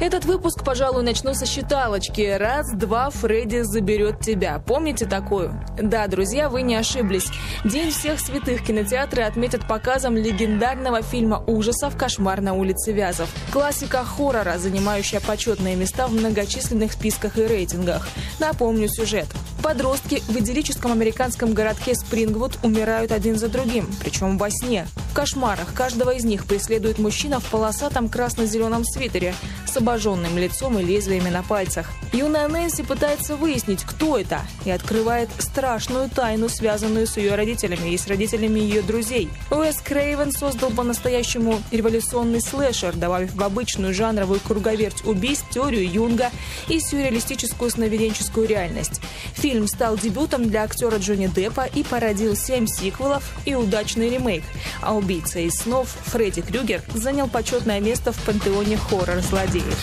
Этот 0.03 0.25
выпуск, 0.25 0.65
пожалуй, 0.65 1.01
начну 1.01 1.33
со 1.33 1.45
считалочки. 1.45 2.35
Раз, 2.37 2.73
два, 2.73 3.09
Фредди 3.09 3.61
заберет 3.61 4.19
тебя. 4.19 4.59
Помните 4.59 5.05
такую? 5.05 5.53
Да, 5.81 6.07
друзья, 6.07 6.49
вы 6.49 6.61
не 6.61 6.75
ошиблись. 6.75 7.31
День 7.63 7.89
всех 7.89 8.19
святых 8.19 8.65
кинотеатры 8.65 9.23
отметят 9.23 9.65
показом 9.65 10.17
легендарного 10.17 11.03
фильма 11.03 11.41
ужасов 11.47 11.95
«Кошмар 11.95 12.41
на 12.41 12.53
улице 12.53 12.91
Вязов». 12.91 13.29
Классика 13.53 14.03
хоррора, 14.03 14.57
занимающая 14.57 15.21
почетные 15.21 15.77
места 15.77 16.07
в 16.07 16.11
многочисленных 16.11 16.91
списках 16.91 17.37
и 17.37 17.47
рейтингах. 17.47 18.05
Напомню 18.39 18.89
сюжет. 18.89 19.27
Подростки 19.63 20.21
в 20.27 20.37
идиллическом 20.37 20.91
американском 20.91 21.53
городке 21.53 21.95
Спрингвуд 21.95 22.59
умирают 22.63 23.13
один 23.13 23.37
за 23.37 23.47
другим, 23.47 23.89
причем 24.01 24.37
во 24.37 24.51
сне. 24.51 24.85
В 25.11 25.13
кошмарах 25.13 25.73
каждого 25.73 26.09
из 26.09 26.25
них 26.25 26.45
преследует 26.45 26.99
мужчина 26.99 27.39
в 27.39 27.45
полосатом 27.45 28.09
красно-зеленом 28.09 28.83
свитере 28.83 29.33
с 29.65 29.77
обожженным 29.93 30.39
лицом 30.39 30.79
и 30.79 30.83
лезвиями 30.83 31.29
на 31.29 31.43
пальцах. 31.43 31.91
Юная 32.13 32.47
Нэнси 32.47 32.81
пытается 32.81 33.35
выяснить, 33.35 33.83
кто 33.83 34.17
это, 34.17 34.41
и 34.65 34.71
открывает 34.71 35.29
страшную 35.37 36.09
тайну, 36.09 36.49
связанную 36.49 37.05
с 37.05 37.17
ее 37.17 37.35
родителями 37.35 37.89
и 37.89 37.97
с 37.97 38.07
родителями 38.07 38.59
ее 38.59 38.81
друзей. 38.81 39.29
Уэс 39.51 39.77
Крейвен 39.83 40.31
создал 40.31 40.71
по-настоящему 40.71 41.61
революционный 41.71 42.41
слэшер, 42.41 42.95
добавив 42.95 43.35
в 43.35 43.43
обычную 43.43 43.93
жанровую 43.93 44.39
круговерть 44.39 45.05
убийств 45.05 45.45
теорию 45.51 45.87
Юнга 45.87 46.31
и 46.69 46.79
сюрреалистическую 46.79 47.69
сновиденческую 47.69 48.47
реальность. 48.47 48.99
Фильм 49.35 49.67
стал 49.67 49.95
дебютом 49.97 50.49
для 50.49 50.63
актера 50.63 50.97
Джонни 50.97 51.27
Деппа 51.27 51.67
и 51.71 51.83
породил 51.83 52.35
семь 52.35 52.65
сиквелов 52.65 53.23
и 53.45 53.53
удачный 53.53 54.09
ремейк. 54.09 54.43
А 54.81 54.95
убийца 54.95 55.39
из 55.39 55.53
снов 55.53 55.95
Фредди 56.05 56.41
Крюгер 56.41 56.81
занял 56.95 57.27
почетное 57.27 57.79
место 57.79 58.11
в 58.11 58.17
пантеоне 58.23 58.77
хоррор-злодеев. 58.77 59.82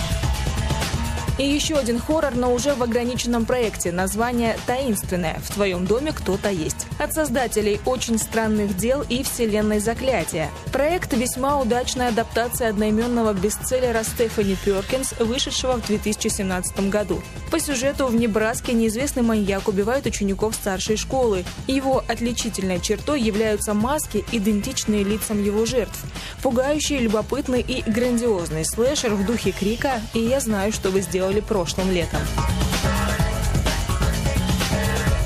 И 1.41 1.43
еще 1.43 1.77
один 1.77 1.97
хоррор, 1.97 2.35
но 2.35 2.53
уже 2.53 2.75
в 2.75 2.83
ограниченном 2.83 3.45
проекте. 3.45 3.91
Название 3.91 4.59
«Таинственное». 4.67 5.39
В 5.43 5.51
твоем 5.51 5.87
доме 5.87 6.11
кто-то 6.11 6.51
есть. 6.51 6.85
От 6.99 7.15
создателей 7.15 7.81
«Очень 7.83 8.19
странных 8.19 8.77
дел» 8.77 9.03
и 9.09 9.23
«Вселенной 9.23 9.79
заклятия». 9.79 10.51
Проект– 10.71 11.13
весьма 11.17 11.59
удачная 11.59 12.09
адаптация 12.09 12.69
одноименного 12.69 13.33
бестселлера 13.33 14.03
Стефани 14.03 14.55
Перкинс, 14.63 15.13
вышедшего 15.17 15.77
в 15.77 15.87
2017 15.87 16.91
году. 16.91 17.23
По 17.49 17.59
сюжету 17.59 18.05
в 18.05 18.13
Небраске 18.13 18.73
неизвестный 18.73 19.23
маньяк 19.23 19.67
убивает 19.67 20.05
учеников 20.05 20.53
старшей 20.53 20.95
школы. 20.95 21.43
Его 21.65 22.03
отличительной 22.07 22.79
чертой 22.79 23.19
являются 23.19 23.73
маски, 23.73 24.23
идентичные 24.31 25.03
лицам 25.03 25.43
его 25.43 25.65
жертв. 25.65 25.99
Пугающий, 26.43 26.99
любопытный 26.99 27.61
и 27.61 27.81
грандиозный 27.89 28.63
слэшер 28.63 29.15
в 29.15 29.25
духе 29.25 29.51
крика 29.51 30.01
«И 30.13 30.19
я 30.19 30.39
знаю, 30.39 30.71
что 30.71 30.91
вы 30.91 31.01
сделали 31.01 31.30
прошлым 31.39 31.91
летом». 31.91 32.19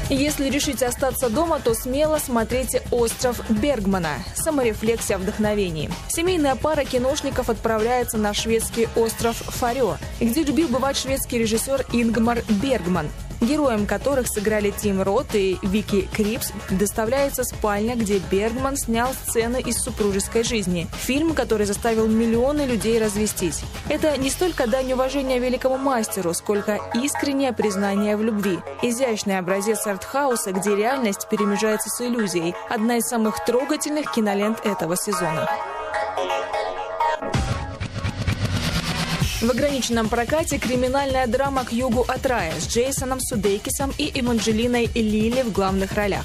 Если 0.09 0.49
решите 0.49 0.85
остаться 0.85 1.29
дома, 1.29 1.59
то 1.59 1.73
смело 1.73 2.19
смотрите 2.19 2.83
«Остров 2.91 3.41
Бергмана»– 3.49 4.17
саморефлексия 4.35 5.17
вдохновений. 5.17 5.89
Семейная 6.09 6.55
пара 6.55 6.85
киношников 6.85 7.49
отправляется 7.49 8.19
на 8.19 8.33
шведский 8.35 8.87
остров 8.95 9.35
Фарё, 9.35 9.97
где 10.21 10.43
любил 10.43 10.67
бывать 10.67 10.97
шведский 10.97 11.39
режиссер 11.39 11.87
Ингмар 11.91 12.43
Бергман– 12.47 13.09
героям 13.45 13.85
которых 13.85 14.27
сыграли 14.27 14.71
Тим 14.71 15.01
Рот 15.01 15.33
и 15.33 15.57
Вики 15.61 16.07
Крипс, 16.13 16.51
достаётся 16.69 17.43
спальня, 17.43 17.95
где 17.95 18.19
Бергман 18.19 18.77
снял 18.77 19.13
сцены 19.13 19.61
из 19.61 19.77
супружеской 19.77 20.43
жизни. 20.43 20.87
Фильм, 20.93 21.33
который 21.33 21.65
заставил 21.65 22.07
миллионы 22.07 22.61
людей 22.61 22.99
развестись. 22.99 23.61
Это 23.89 24.17
не 24.17 24.29
столько 24.29 24.67
дань 24.67 24.93
уважения 24.93 25.39
великому 25.39 25.77
мастеру, 25.77 26.33
сколько 26.33 26.79
искреннее 26.93 27.53
признание 27.53 28.17
в 28.17 28.23
любви. 28.23 28.59
Изящный 28.81 29.37
образец 29.37 29.85
артхауса, 29.87 30.51
где 30.51 30.75
реальность 30.75 31.27
перемежается 31.29 31.89
с 31.89 32.01
иллюзией. 32.01 32.55
Одна 32.69 32.97
из 32.97 33.07
самых 33.07 33.43
трогательных 33.45 34.11
кинолент 34.11 34.65
этого 34.65 34.95
сезона. 34.97 35.49
В 39.41 39.51
ограниченном 39.51 40.07
прокате 40.07 40.57
криминальная 40.57 41.27
драма 41.27 41.65
«К 41.65 41.73
югу 41.73 42.05
от 42.07 42.25
рая» 42.25 42.53
с 42.57 42.69
Джейсоном 42.69 43.19
Судейкисом 43.19 43.93
и 43.97 44.09
Эванджелиной 44.17 44.89
Лили 44.95 45.41
в 45.41 45.51
главных 45.51 45.91
ролях. 45.91 46.23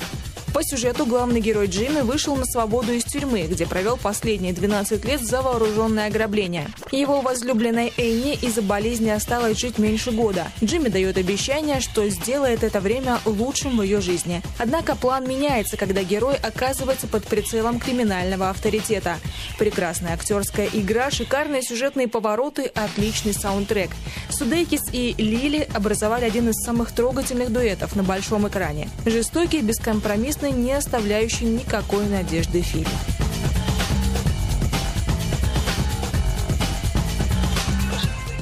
По 0.52 0.64
сюжету 0.64 1.06
главный 1.06 1.40
герой 1.40 1.68
Джимми 1.68 2.00
вышел 2.00 2.34
на 2.34 2.44
свободу 2.44 2.92
из 2.92 3.04
тюрьмы, 3.04 3.42
где 3.42 3.66
провел 3.66 3.96
последние 3.96 4.52
12 4.52 5.04
лет 5.04 5.20
за 5.20 5.42
вооруженное 5.42 6.08
ограбление. 6.08 6.66
Его 6.90 7.20
возлюбленной 7.20 7.92
Энни 7.96 8.34
из-за 8.34 8.60
болезни 8.60 9.10
осталось 9.10 9.58
жить 9.58 9.78
меньше 9.78 10.10
года. 10.10 10.48
Джимми 10.62 10.88
дает 10.88 11.18
обещание, 11.18 11.80
что 11.80 12.08
сделает 12.08 12.64
это 12.64 12.80
время 12.80 13.20
лучшим 13.24 13.76
в 13.76 13.82
ее 13.82 14.00
жизни. 14.00 14.42
Однако 14.58 14.96
план 14.96 15.28
меняется, 15.28 15.76
когда 15.76 16.02
герой 16.02 16.34
оказывается 16.34 17.06
под 17.06 17.24
прицелом 17.26 17.78
криминального 17.78 18.50
авторитета. 18.50 19.18
Прекрасная 19.56 20.14
актерская 20.14 20.68
игра, 20.72 21.12
шикарные 21.12 21.62
сюжетные 21.62 22.08
повороты, 22.08 22.64
отличный 22.74 23.34
саундтрек. 23.34 23.90
Судейкис 24.30 24.80
и 24.92 25.14
Лили 25.16 25.68
образовали 25.74 26.24
один 26.24 26.48
из 26.48 26.56
самых 26.64 26.90
трогательных 26.90 27.52
дуэтов 27.52 27.94
на 27.94 28.02
большом 28.02 28.48
экране. 28.48 28.88
Жестокий, 29.06 29.60
бескомпромиссный 29.60 30.39
интересный, 30.40 30.52
не 30.52 30.72
оставляющий 30.72 31.46
никакой 31.46 32.06
надежды 32.06 32.62
фильм. 32.62 32.86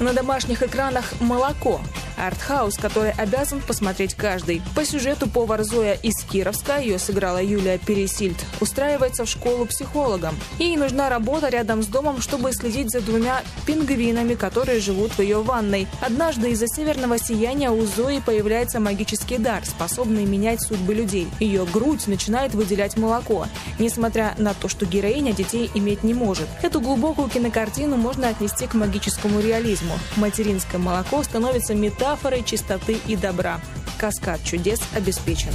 На 0.01 0.13
домашних 0.13 0.63
экранах 0.63 1.15
«Молоко» 1.21 1.81
артхаус, 2.19 2.77
который 2.77 3.13
обязан 3.13 3.61
посмотреть 3.61 4.15
каждый. 4.15 4.61
По 4.75 4.85
сюжету 4.85 5.29
повар 5.29 5.63
Зоя 5.63 5.95
из 5.95 6.23
Кировска, 6.25 6.79
ее 6.79 6.99
сыграла 6.99 7.43
Юлия 7.43 7.79
Пересильд, 7.79 8.37
устраивается 8.61 9.25
в 9.25 9.29
школу 9.29 9.65
психологом. 9.67 10.37
Ей 10.59 10.77
нужна 10.77 11.09
работа 11.09 11.49
рядом 11.49 11.83
с 11.83 11.87
домом, 11.87 12.21
чтобы 12.21 12.53
следить 12.53 12.91
за 12.91 13.01
двумя 13.01 13.43
пингвинами, 13.67 14.35
которые 14.35 14.81
живут 14.81 15.13
в 15.13 15.23
ее 15.23 15.43
ванной. 15.43 15.87
Однажды 16.01 16.51
из-за 16.51 16.67
северного 16.67 17.19
сияния 17.19 17.71
у 17.71 17.87
Зои 17.87 18.21
появляется 18.25 18.81
магический 18.81 19.39
дар, 19.39 19.65
способный 19.65 20.25
менять 20.25 20.61
судьбы 20.61 20.95
людей. 20.95 21.29
Ее 21.41 21.65
грудь 21.65 22.07
начинает 22.07 22.55
выделять 22.55 22.97
молоко, 22.97 23.47
несмотря 23.79 24.35
на 24.39 24.55
то, 24.55 24.69
что 24.69 24.87
героиня 24.87 25.33
детей 25.33 25.71
иметь 25.75 26.03
не 26.03 26.15
может. 26.15 26.49
Эту 26.63 26.81
глубокую 26.81 27.29
кинокартину 27.29 27.97
можно 27.97 28.29
отнести 28.29 28.67
к 28.67 28.75
магическому 28.75 29.41
реализму. 29.41 29.95
Материнское 30.17 30.81
молоко 30.81 31.23
становится 31.23 31.75
метафорой 31.75 32.08
метафорой 32.09 32.43
чистоты 32.43 32.99
и 33.07 33.17
добра. 33.17 33.61
Каскад 33.99 34.43
чудес 34.43 34.81
обеспечен. 34.97 35.53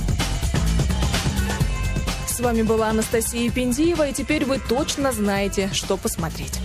С 2.27 2.39
вами 2.41 2.61
была 2.61 2.89
Анастасия 2.89 3.49
Пендиева, 3.49 4.09
и 4.09 4.13
теперь 4.13 4.45
вы 4.45 4.59
точно 4.59 5.11
знаете, 5.11 5.71
что 5.73 5.97
посмотреть. 5.97 6.59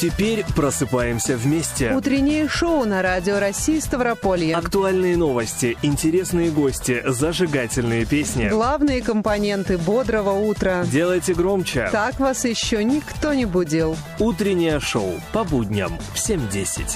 Теперь 0.00 0.44
просыпаемся 0.54 1.36
вместе. 1.36 1.92
Утреннее 1.92 2.48
шоу 2.48 2.84
на 2.84 3.02
Радио 3.02 3.40
России 3.40 3.80
Ставрополье. 3.80 4.54
Актуальные 4.54 5.16
новости, 5.16 5.76
интересные 5.82 6.50
гости, 6.52 7.02
зажигательные 7.04 8.06
песни. 8.06 8.48
Главные 8.48 9.02
компоненты 9.02 9.76
бодрого 9.76 10.30
утра. 10.30 10.84
Делайте 10.84 11.34
громче. 11.34 11.88
Так 11.90 12.20
вас 12.20 12.44
еще 12.44 12.84
никто 12.84 13.34
не 13.34 13.44
будил. 13.44 13.96
Утреннее 14.20 14.78
шоу 14.78 15.14
по 15.32 15.42
будням 15.42 15.98
в 16.14 16.16
7.10. 16.16 16.94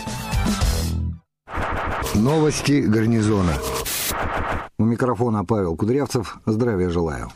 Новости 2.14 2.82
гарнизона. 2.82 3.54
У 4.78 4.84
микрофона 4.84 5.44
Павел 5.44 5.74
Кудрявцев. 5.74 6.38
Здравия 6.46 6.88
желаю. 6.88 7.32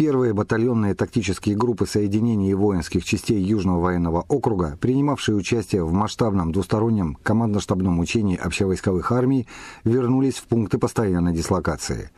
Первые 0.00 0.32
батальонные 0.32 0.94
тактические 0.94 1.54
группы 1.54 1.84
соединений 1.84 2.54
воинских 2.54 3.04
частей 3.04 3.38
Южного 3.38 3.80
военного 3.80 4.24
округа, 4.28 4.78
принимавшие 4.80 5.36
участие 5.36 5.84
в 5.84 5.92
масштабном 5.92 6.52
двустороннем 6.52 7.18
командно-штабном 7.22 7.98
учении 7.98 8.34
общевойсковых 8.34 9.12
армий, 9.12 9.46
вернулись 9.84 10.36
в 10.36 10.44
пункты 10.44 10.78
постоянной 10.78 11.34
дислокации. 11.34 12.12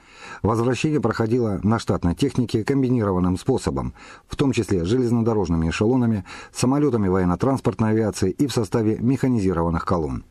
Возвращение 0.44 1.00
проходило 1.00 1.58
на 1.64 1.80
штатной 1.80 2.14
технике 2.14 2.62
комбинированным 2.62 3.36
способом, 3.36 3.94
в 4.28 4.36
том 4.36 4.52
числе 4.52 4.84
железнодорожными 4.84 5.68
эшелонами, 5.68 6.24
самолетами 6.52 7.08
военно-транспортной 7.08 7.90
авиации 7.90 8.30
и 8.30 8.46
в 8.46 8.52
составе 8.52 8.98
механизированных 9.00 9.84
колонн. 9.84 10.22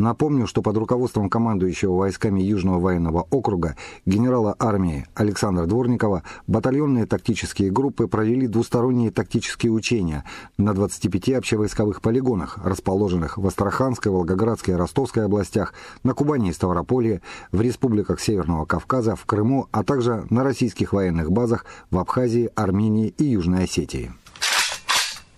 Напомню, 0.00 0.46
что 0.46 0.62
под 0.62 0.78
руководством 0.78 1.28
командующего 1.28 1.94
войсками 1.94 2.40
Южного 2.40 2.80
военного 2.80 3.26
округа 3.30 3.76
генерала 4.06 4.56
армии 4.58 5.06
Александра 5.14 5.66
Дворникова 5.66 6.22
батальонные 6.46 7.04
тактические 7.04 7.70
группы 7.70 8.08
провели 8.08 8.46
двусторонние 8.46 9.10
тактические 9.10 9.72
учения 9.72 10.24
на 10.56 10.72
25 10.72 11.28
общевойсковых 11.34 12.00
полигонах, 12.00 12.56
расположенных 12.64 13.36
в 13.36 13.46
Астраханской, 13.46 14.10
Волгоградской 14.10 14.72
и 14.72 14.76
Ростовской 14.78 15.26
областях, 15.26 15.74
на 16.02 16.14
Кубани 16.14 16.48
и 16.48 16.54
Ставрополье, 16.54 17.20
в 17.52 17.60
республиках 17.60 18.20
Северного 18.20 18.64
Кавказа, 18.64 19.16
в 19.16 19.26
Крыму, 19.26 19.68
а 19.70 19.84
также 19.84 20.24
на 20.30 20.44
российских 20.44 20.94
военных 20.94 21.30
базах 21.30 21.66
в 21.90 21.98
Абхазии, 21.98 22.48
Армении 22.54 23.08
и 23.18 23.24
Южной 23.24 23.64
Осетии. 23.64 24.10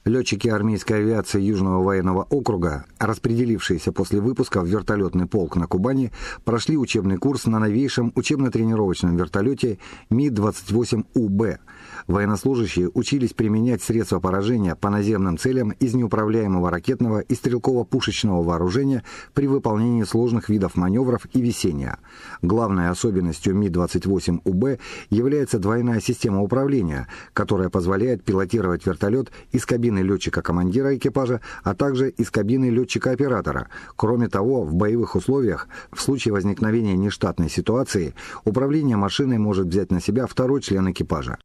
Летчики 0.05 0.49
армейской 0.49 0.99
авиации 0.99 1.41
Южного 1.41 1.81
военного 1.81 2.27
округа, 2.29 2.87
распределившиеся 2.99 3.93
после 3.93 4.21
выпуска 4.21 4.61
в 4.61 4.67
вертолетный 4.67 5.27
полк 5.27 5.55
на 5.55 5.69
Кубани, 5.69 6.11
прошли 6.45 6.77
учебный 6.77 7.19
курс 7.19 7.47
на 7.47 7.61
новейшем 7.61 8.11
учебно-тренировочном 8.17 9.17
вертолете 9.17 9.79
Ми-28УБ– 10.11 11.59
Военнослужащие 12.07 12.91
учились 12.95 13.33
применять 13.33 13.83
средства 13.83 14.21
поражения 14.21 14.75
по 14.75 14.91
наземным 14.91 15.38
целям 15.38 15.71
из 15.71 15.95
неуправляемого 15.95 16.71
ракетного 16.71 17.21
и 17.21 17.35
стрелково-пушечного 17.35 18.43
вооружения 18.43 19.05
при 19.35 19.47
выполнении 19.47 20.03
сложных 20.05 20.49
видов 20.49 20.77
маневров 20.77 21.27
и 21.33 21.41
весения. 21.41 21.99
Главной 22.43 22.88
особенностью 22.88 23.55
Ми-28УБ 23.55 24.79
является 25.11 25.59
двойная 25.59 26.01
система 26.01 26.43
управления, 26.43 27.09
которая 27.33 27.69
позволяет 27.69 28.25
пилотировать 28.25 28.87
вертолет 28.87 29.31
из 29.53 29.67
кабины 29.67 30.01
летчика-командира 30.01 30.97
экипажа, 30.97 31.41
а 31.62 31.75
также 31.75 32.11
из 32.11 32.31
кабины 32.31 32.71
летчика-оператора. 32.71 33.69
Кроме 33.97 34.29
того, 34.29 34.65
в 34.65 34.75
боевых 34.75 35.15
условиях, 35.17 35.69
в 35.93 36.01
случае 36.01 36.33
возникновения 36.33 36.97
нештатной 36.97 37.49
ситуации, 37.49 38.15
управление 38.45 38.97
машиной 38.97 39.38
может 39.38 39.69
взять 39.69 39.91
на 39.91 40.01
себя 40.01 40.27
второй 40.27 40.61
член 40.61 40.91
экипажа. 40.91 41.38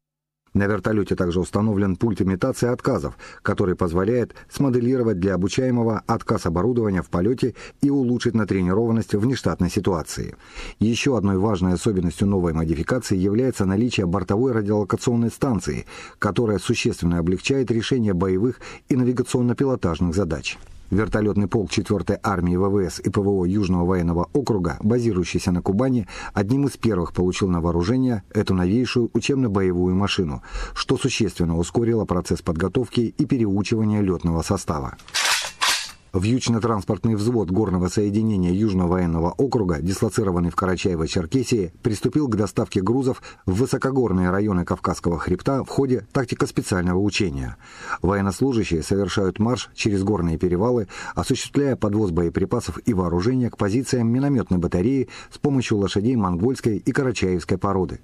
На 0.54 0.68
вертолете 0.68 1.16
также 1.16 1.40
установлен 1.40 1.96
пульт 1.96 2.22
имитации 2.22 2.68
отказов, 2.68 3.18
который 3.42 3.76
позволяет 3.76 4.36
смоделировать 4.50 5.20
для 5.20 5.36
обучаемого 5.36 6.04
отказ 6.08 6.46
оборудования 6.46 7.02
в 7.02 7.10
полете 7.10 7.56
и 7.82 7.90
улучшить 7.90 8.34
натренированность 8.34 9.14
в 9.14 9.26
нештатной 9.26 9.70
ситуации. 9.70 10.36
Еще 10.80 11.18
одной 11.18 11.38
важной 11.38 11.74
особенностью 11.74 12.28
новой 12.28 12.54
модификации 12.54 13.18
является 13.18 13.66
наличие 13.66 14.06
бортовой 14.06 14.52
радиолокационной 14.52 15.30
станции, 15.30 15.86
которая 16.20 16.60
существенно 16.60 17.20
облегчает 17.20 17.72
решение 17.72 18.14
боевых 18.14 18.60
и 18.90 18.96
навигационно-пилотажных 18.96 20.14
задач. 20.14 20.58
Вертолетный 20.90 21.48
полк 21.48 21.70
4-й 21.70 22.18
армии 22.24 22.56
ВВС 22.56 23.00
и 23.00 23.10
ПВО 23.10 23.46
Южного 23.46 23.86
военного 23.86 24.30
округа, 24.34 24.78
базирующийся 24.82 25.52
на 25.52 25.62
Кубани, 25.62 26.08
одним 26.34 26.68
из 26.68 26.78
первых 26.78 27.14
получил 27.14 27.50
на 27.50 27.60
вооружение 27.60 28.24
эту 28.34 28.54
новейшую 28.54 29.10
учебно-боевую 29.14 29.96
машину, 29.96 30.42
что 30.74 30.98
существенно 30.98 31.58
ускорило 31.58 32.06
процесс 32.06 32.42
подготовки 32.42 33.02
и 33.02 33.26
переучивания 33.26 34.02
летного 34.02 34.42
состава. 34.44 34.96
Вьючно-транспортный 36.14 37.16
взвод 37.16 37.52
горного 37.52 37.90
соединения 37.90 38.52
Южного 38.52 38.94
военного 38.94 39.32
округа, 39.32 39.82
дислоцированный 39.82 40.50
в 40.50 40.56
Карачаево-Черкесии, 40.56 41.72
приступил 41.84 42.28
к 42.30 42.36
доставке 42.36 42.82
грузов 42.82 43.22
в 43.46 43.54
высокогорные 43.54 44.30
районы 44.30 44.64
Кавказского 44.64 45.20
хребта 45.20 45.64
в 45.64 45.70
ходе 45.70 46.08
тактико-специального 46.14 47.00
учения. 47.00 47.58
Военнослужащие 48.02 48.84
совершают 48.84 49.40
марш 49.40 49.70
через 49.76 50.04
горные 50.04 50.38
перевалы, 50.38 50.88
осуществляя 51.14 51.76
подвоз 51.76 52.12
боеприпасов 52.12 52.80
и 52.86 52.94
вооружения 52.94 53.50
к 53.50 53.58
позициям 53.58 54.08
минометной 54.08 54.60
батареи 54.60 55.10
с 55.30 55.38
помощью 55.38 55.78
лошадей 55.78 56.16
монгольской 56.16 56.78
и 56.78 56.92
карачаевской 56.92 57.58
породы 57.58 58.00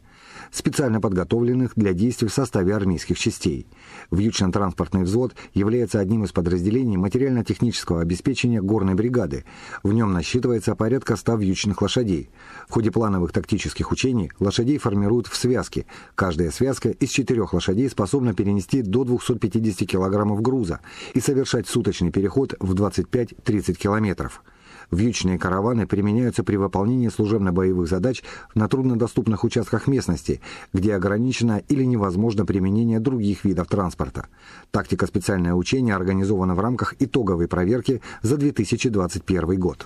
специально 0.54 1.02
подготовленных 1.02 1.74
для 1.76 1.94
действий 1.94 2.28
в 2.28 2.34
составе 2.34 2.76
армейских 2.76 3.18
частей. 3.18 3.66
Вьючно-транспортный 4.12 5.04
взвод 5.04 5.36
является 5.54 6.00
одним 6.00 6.24
из 6.24 6.32
подразделений 6.32 6.96
материально-технического 6.96 8.02
обеспечения 8.02 8.62
горной 8.62 8.94
бригады. 8.94 9.46
В 9.82 9.92
нем 9.92 10.14
насчитывается 10.14 10.76
порядка 10.76 11.16
100 11.16 11.36
вьючных 11.38 11.82
лошадей. 11.82 12.30
В 12.70 12.74
ходе 12.74 12.92
плановых 12.92 13.32
тактических 13.32 13.92
учений 13.92 14.32
лошадей 14.40 14.78
формируют 14.78 15.28
в 15.28 15.36
связки. 15.36 15.88
Каждая 16.16 16.52
связка 16.52 16.90
из 16.90 17.10
четырех 17.10 17.54
лошадей 17.54 17.90
способна 17.90 18.34
перенести 18.34 18.84
до 18.84 19.04
250 19.04 19.90
килограммов 19.90 20.42
груза 20.42 20.80
и 21.16 21.20
совершать 21.20 21.68
суточный 21.68 22.12
переход 22.12 22.56
в 22.60 22.76
25-30 22.76 23.74
километров. 23.74 24.44
Вьючные 24.92 25.38
караваны 25.40 25.88
применяются 25.88 26.44
при 26.44 26.58
выполнении 26.58 27.10
служебно-боевых 27.10 27.88
задач 27.88 28.24
на 28.56 28.68
труднодоступных 28.68 29.44
участках 29.44 29.88
местности, 29.88 30.42
где 30.74 30.96
ограничено 30.96 31.62
или 31.68 31.84
невозможно 31.84 32.46
применение 32.46 33.00
других 33.00 33.46
видов 33.46 33.68
транспорта. 33.68 34.28
Тактика 34.72 35.08
специальное 35.08 35.54
учение 35.54 35.96
организована 35.96 36.56
в 36.56 36.60
рамках 36.60 36.96
итоговой 37.00 37.48
проверки 37.48 38.02
за 38.22 38.38
2021 38.38 39.60
год. 39.60 39.86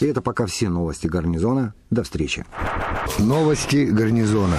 И 0.00 0.06
это 0.06 0.20
пока 0.20 0.46
все 0.46 0.68
новости 0.68 1.06
гарнизона. 1.06 1.74
До 1.90 2.02
встречи. 2.02 2.44
Новости 3.18 3.86
гарнизона. 3.86 4.58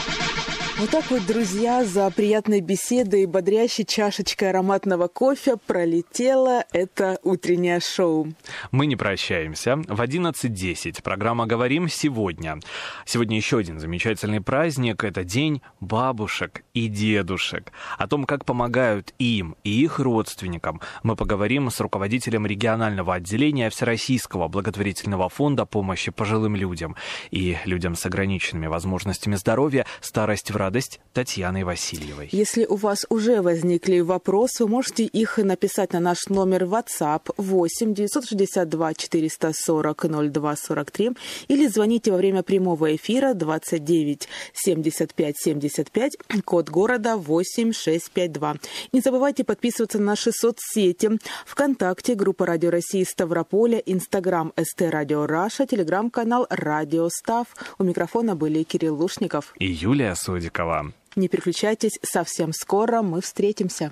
Вот 0.81 0.89
так 0.89 1.11
вот, 1.11 1.23
друзья, 1.27 1.85
за 1.85 2.09
приятной 2.09 2.59
беседой 2.59 3.21
и 3.21 3.25
бодрящей 3.27 3.85
чашечкой 3.85 4.49
ароматного 4.49 5.07
кофе 5.07 5.57
пролетело 5.57 6.65
это 6.73 7.19
утреннее 7.21 7.79
шоу. 7.79 8.33
Мы 8.71 8.87
не 8.87 8.95
прощаемся. 8.95 9.75
В 9.75 10.01
11.10 10.01 11.03
программа 11.03 11.45
«Говорим 11.45 11.87
сегодня». 11.87 12.57
Сегодня 13.05 13.37
еще 13.37 13.59
один 13.59 13.79
замечательный 13.79 14.41
праздник. 14.41 15.03
Это 15.03 15.23
День 15.23 15.61
бабушек 15.81 16.63
и 16.73 16.87
дедушек. 16.87 17.71
О 17.99 18.07
том, 18.07 18.25
как 18.25 18.43
помогают 18.43 19.13
им 19.19 19.57
и 19.63 19.83
их 19.83 19.99
родственникам, 19.99 20.81
мы 21.03 21.15
поговорим 21.15 21.69
с 21.69 21.79
руководителем 21.79 22.47
регионального 22.47 23.13
отделения 23.13 23.69
Всероссийского 23.69 24.47
благотворительного 24.47 25.29
фонда 25.29 25.67
помощи 25.67 26.09
пожилым 26.09 26.55
людям 26.55 26.95
и 27.29 27.59
людям 27.65 27.93
с 27.93 28.03
ограниченными 28.07 28.65
возможностями 28.65 29.35
здоровья 29.35 29.85
«Старость 29.99 30.49
в 30.49 30.55
радость» 30.55 30.70
Татьяной 31.13 31.63
Васильевой. 31.63 32.29
Если 32.31 32.65
у 32.65 32.75
вас 32.75 33.05
уже 33.09 33.41
возникли 33.41 33.99
вопросы, 33.99 34.63
вы 34.63 34.69
можете 34.69 35.03
их 35.03 35.37
написать 35.37 35.93
на 35.93 35.99
наш 35.99 36.27
номер 36.29 36.63
WhatsApp 36.63 37.33
8 37.37 37.93
962 37.93 38.93
440 38.93 40.31
02 40.31 40.55
43 40.55 41.11
или 41.49 41.67
звоните 41.67 42.11
во 42.11 42.17
время 42.17 42.43
прямого 42.43 42.95
эфира 42.95 43.33
29 43.33 44.27
75 44.53 45.37
75, 45.37 46.17
код 46.45 46.69
города 46.69 47.17
8652. 47.17 48.55
Не 48.93 49.01
забывайте 49.01 49.43
подписываться 49.43 49.99
на 49.99 50.05
наши 50.05 50.31
соцсети 50.31 51.09
ВКонтакте, 51.45 52.15
группа 52.15 52.45
Радио 52.45 52.69
России 52.69 53.03
Ставрополя, 53.03 53.79
Инстаграм 53.79 54.53
ST 54.57 54.81
Radio 54.83 55.25
Russia, 55.25 55.65
Телеграм-канал 55.65 56.47
Радио 56.49 57.09
Став. 57.09 57.47
У 57.77 57.83
микрофона 57.83 58.35
были 58.35 58.63
Кирилл 58.63 58.95
Лушников 58.95 59.53
и 59.59 59.65
Юлия 59.65 60.15
Судикова. 60.51 60.91
Не 61.15 61.27
переключайтесь, 61.27 61.99
совсем 62.03 62.53
скоро 62.53 63.01
мы 63.01 63.21
встретимся. 63.21 63.91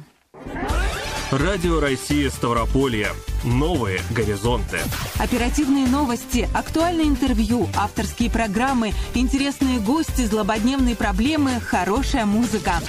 Радио 1.31 1.79
России 1.79 2.27
Ставрополье. 2.27 3.09
Новые 3.43 4.01
горизонты. 4.09 4.79
Оперативные 5.19 5.85
новости, 5.85 6.49
актуальные 6.55 7.05
интервью, 7.05 7.69
авторские 7.75 8.31
программы, 8.31 8.93
интересные 9.13 9.79
гости, 9.79 10.25
злободневные 10.25 10.95
проблемы, 10.95 11.59
хорошая 11.59 12.25
музыка. 12.25 12.79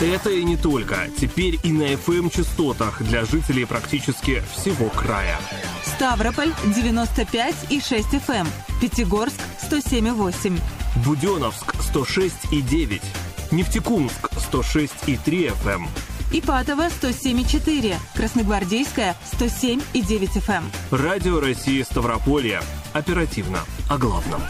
Это 0.00 0.30
и 0.30 0.42
не 0.42 0.56
только. 0.56 1.10
Теперь 1.20 1.60
и 1.62 1.70
на 1.70 1.82
FM-частотах 1.92 3.02
для 3.02 3.26
жителей 3.26 3.66
практически 3.66 4.42
всего 4.56 4.88
края. 4.88 5.38
Ставрополь 5.84 6.54
95 6.74 7.54
и 7.68 7.78
6 7.78 8.08
FM. 8.14 8.48
Пятигорск 8.80 9.38
107 9.66 10.08
и 10.08 10.10
8. 10.12 10.58
Буденновск 11.04 11.74
106 11.82 12.52
и 12.52 12.62
9. 12.62 13.02
Нефтекумск 13.50 14.30
106 14.38 14.94
и 15.08 15.18
3 15.18 15.48
FM. 15.62 15.88
Ипатово 16.32 16.86
107,4, 16.86 17.96
Красногвардейская 18.14 19.14
107,9 19.38 20.30
FM. 20.42 20.62
Радио 20.90 21.40
России 21.40 21.82
Ставрополье. 21.82 22.60
Оперативно 22.94 23.58
о 23.90 23.98
главном. 23.98 24.40